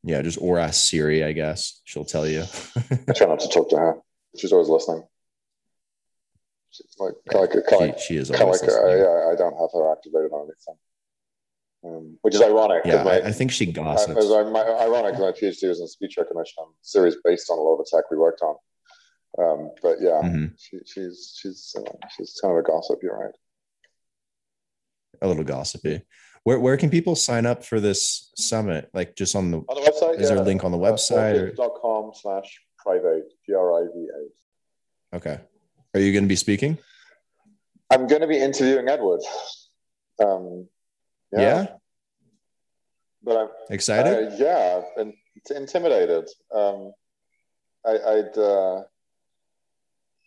[0.02, 1.80] Yeah, just or ask Siri, I guess.
[1.84, 2.44] She'll tell you.
[3.08, 3.96] I try not to talk to her.
[4.36, 5.04] She's always listening.
[6.70, 9.92] She's like, like, like she, she is always like, uh, yeah, I don't have her
[9.92, 10.76] activated on anything.
[11.82, 12.82] Um, which is ironic.
[12.84, 14.10] Yeah, my, I think she gossips.
[14.10, 15.18] It was ironic.
[15.18, 16.64] My PhD was in speech recognition.
[16.82, 18.56] Siri's based on a lot of the tech we worked on.
[19.38, 20.46] Um, but yeah, mm-hmm.
[20.58, 22.98] she, she's she's uh, she's kind of a gossip.
[23.02, 23.34] You're right.
[25.22, 26.02] A little gossipy.
[26.44, 28.88] Where where can people sign up for this summit?
[28.94, 30.14] Like just on the, on the website.
[30.14, 30.34] Is yeah.
[30.34, 31.58] there a link on the website?
[31.58, 34.08] Uh, com slash private p r i v
[35.12, 35.16] a.
[35.16, 35.38] Okay.
[35.94, 36.78] Are you going to be speaking?
[37.90, 39.20] I'm going to be interviewing Edward.
[40.24, 40.68] Um,
[41.32, 41.40] yeah.
[41.40, 41.66] yeah.
[43.22, 44.32] But I'm excited.
[44.32, 45.12] Uh, yeah, and
[45.50, 46.28] intimidated.
[46.54, 46.92] Um,
[47.84, 48.82] I, would uh,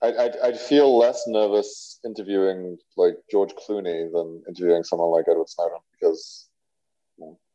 [0.04, 5.49] I'd, I'd, I'd, feel less nervous interviewing like George Clooney than interviewing someone like Edward
[5.49, 6.49] Snowden because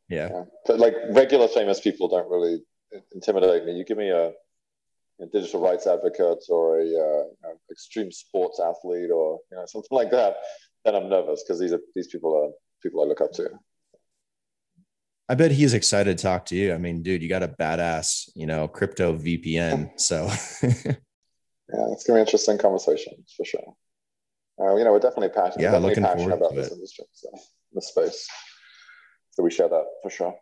[0.08, 0.44] yeah, yeah.
[0.66, 2.62] But like regular famous people don't really
[3.12, 3.72] intimidate me.
[3.72, 4.28] You give me a,
[5.20, 10.10] a digital rights advocate or a uh, extreme sports athlete or you know something like
[10.10, 10.36] that,
[10.84, 12.50] then I'm nervous because these are these people are
[12.82, 13.50] people I look up to.
[15.28, 16.72] I bet he's excited to talk to you.
[16.72, 20.00] I mean, dude, you got a badass, you know, crypto VPN.
[20.00, 20.30] So
[21.72, 23.74] yeah, it's gonna be an interesting conversation for sure.
[24.60, 25.60] Uh, you know, we're definitely passionate.
[25.60, 27.28] Yeah, definitely looking passionate about this industry, so
[27.72, 28.28] the space.
[29.30, 30.34] So we share that for sure.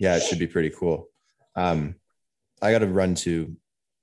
[0.00, 1.08] Yeah, it should be pretty cool.
[1.54, 1.94] Um,
[2.60, 3.56] I got to run to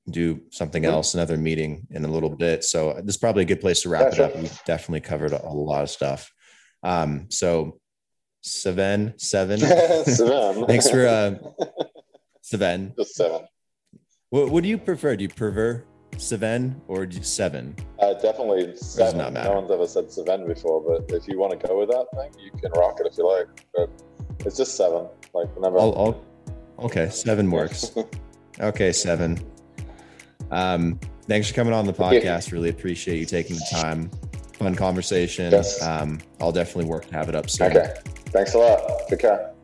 [0.09, 0.91] do something mm-hmm.
[0.91, 2.63] else, another meeting in a little bit.
[2.63, 4.25] So this is probably a good place to wrap yeah, it sure.
[4.25, 4.35] up.
[4.35, 6.31] We've definitely covered a, a lot of stuff.
[6.83, 7.79] Um, so
[8.45, 9.57] Seven, seven.
[10.05, 10.67] seven.
[10.67, 11.33] Thanks for uh,
[12.43, 12.93] seven.
[12.95, 13.41] Just seven.
[14.29, 15.15] What, what do you prefer?
[15.15, 15.83] Do you prefer
[16.17, 17.75] seven or seven?
[17.99, 19.17] Uh, definitely seven.
[19.17, 19.49] Not matter.
[19.49, 22.31] No one's ever said seven before, but if you want to go with that thing,
[22.43, 23.47] you can rock it if you like.
[23.73, 23.89] But
[24.45, 25.07] it's just seven.
[25.33, 25.79] Like whenever.
[25.79, 27.91] I'll, I'll, okay, seven works.
[28.59, 29.39] okay, seven.
[30.51, 32.51] Um, thanks for coming on the podcast.
[32.51, 34.11] Really appreciate you taking the time.
[34.53, 35.51] Fun conversation.
[35.51, 35.81] Yes.
[35.81, 37.75] Um, I'll definitely work to have it up soon.
[37.75, 37.93] Okay.
[38.27, 39.07] Thanks a lot.
[39.09, 39.54] Take care.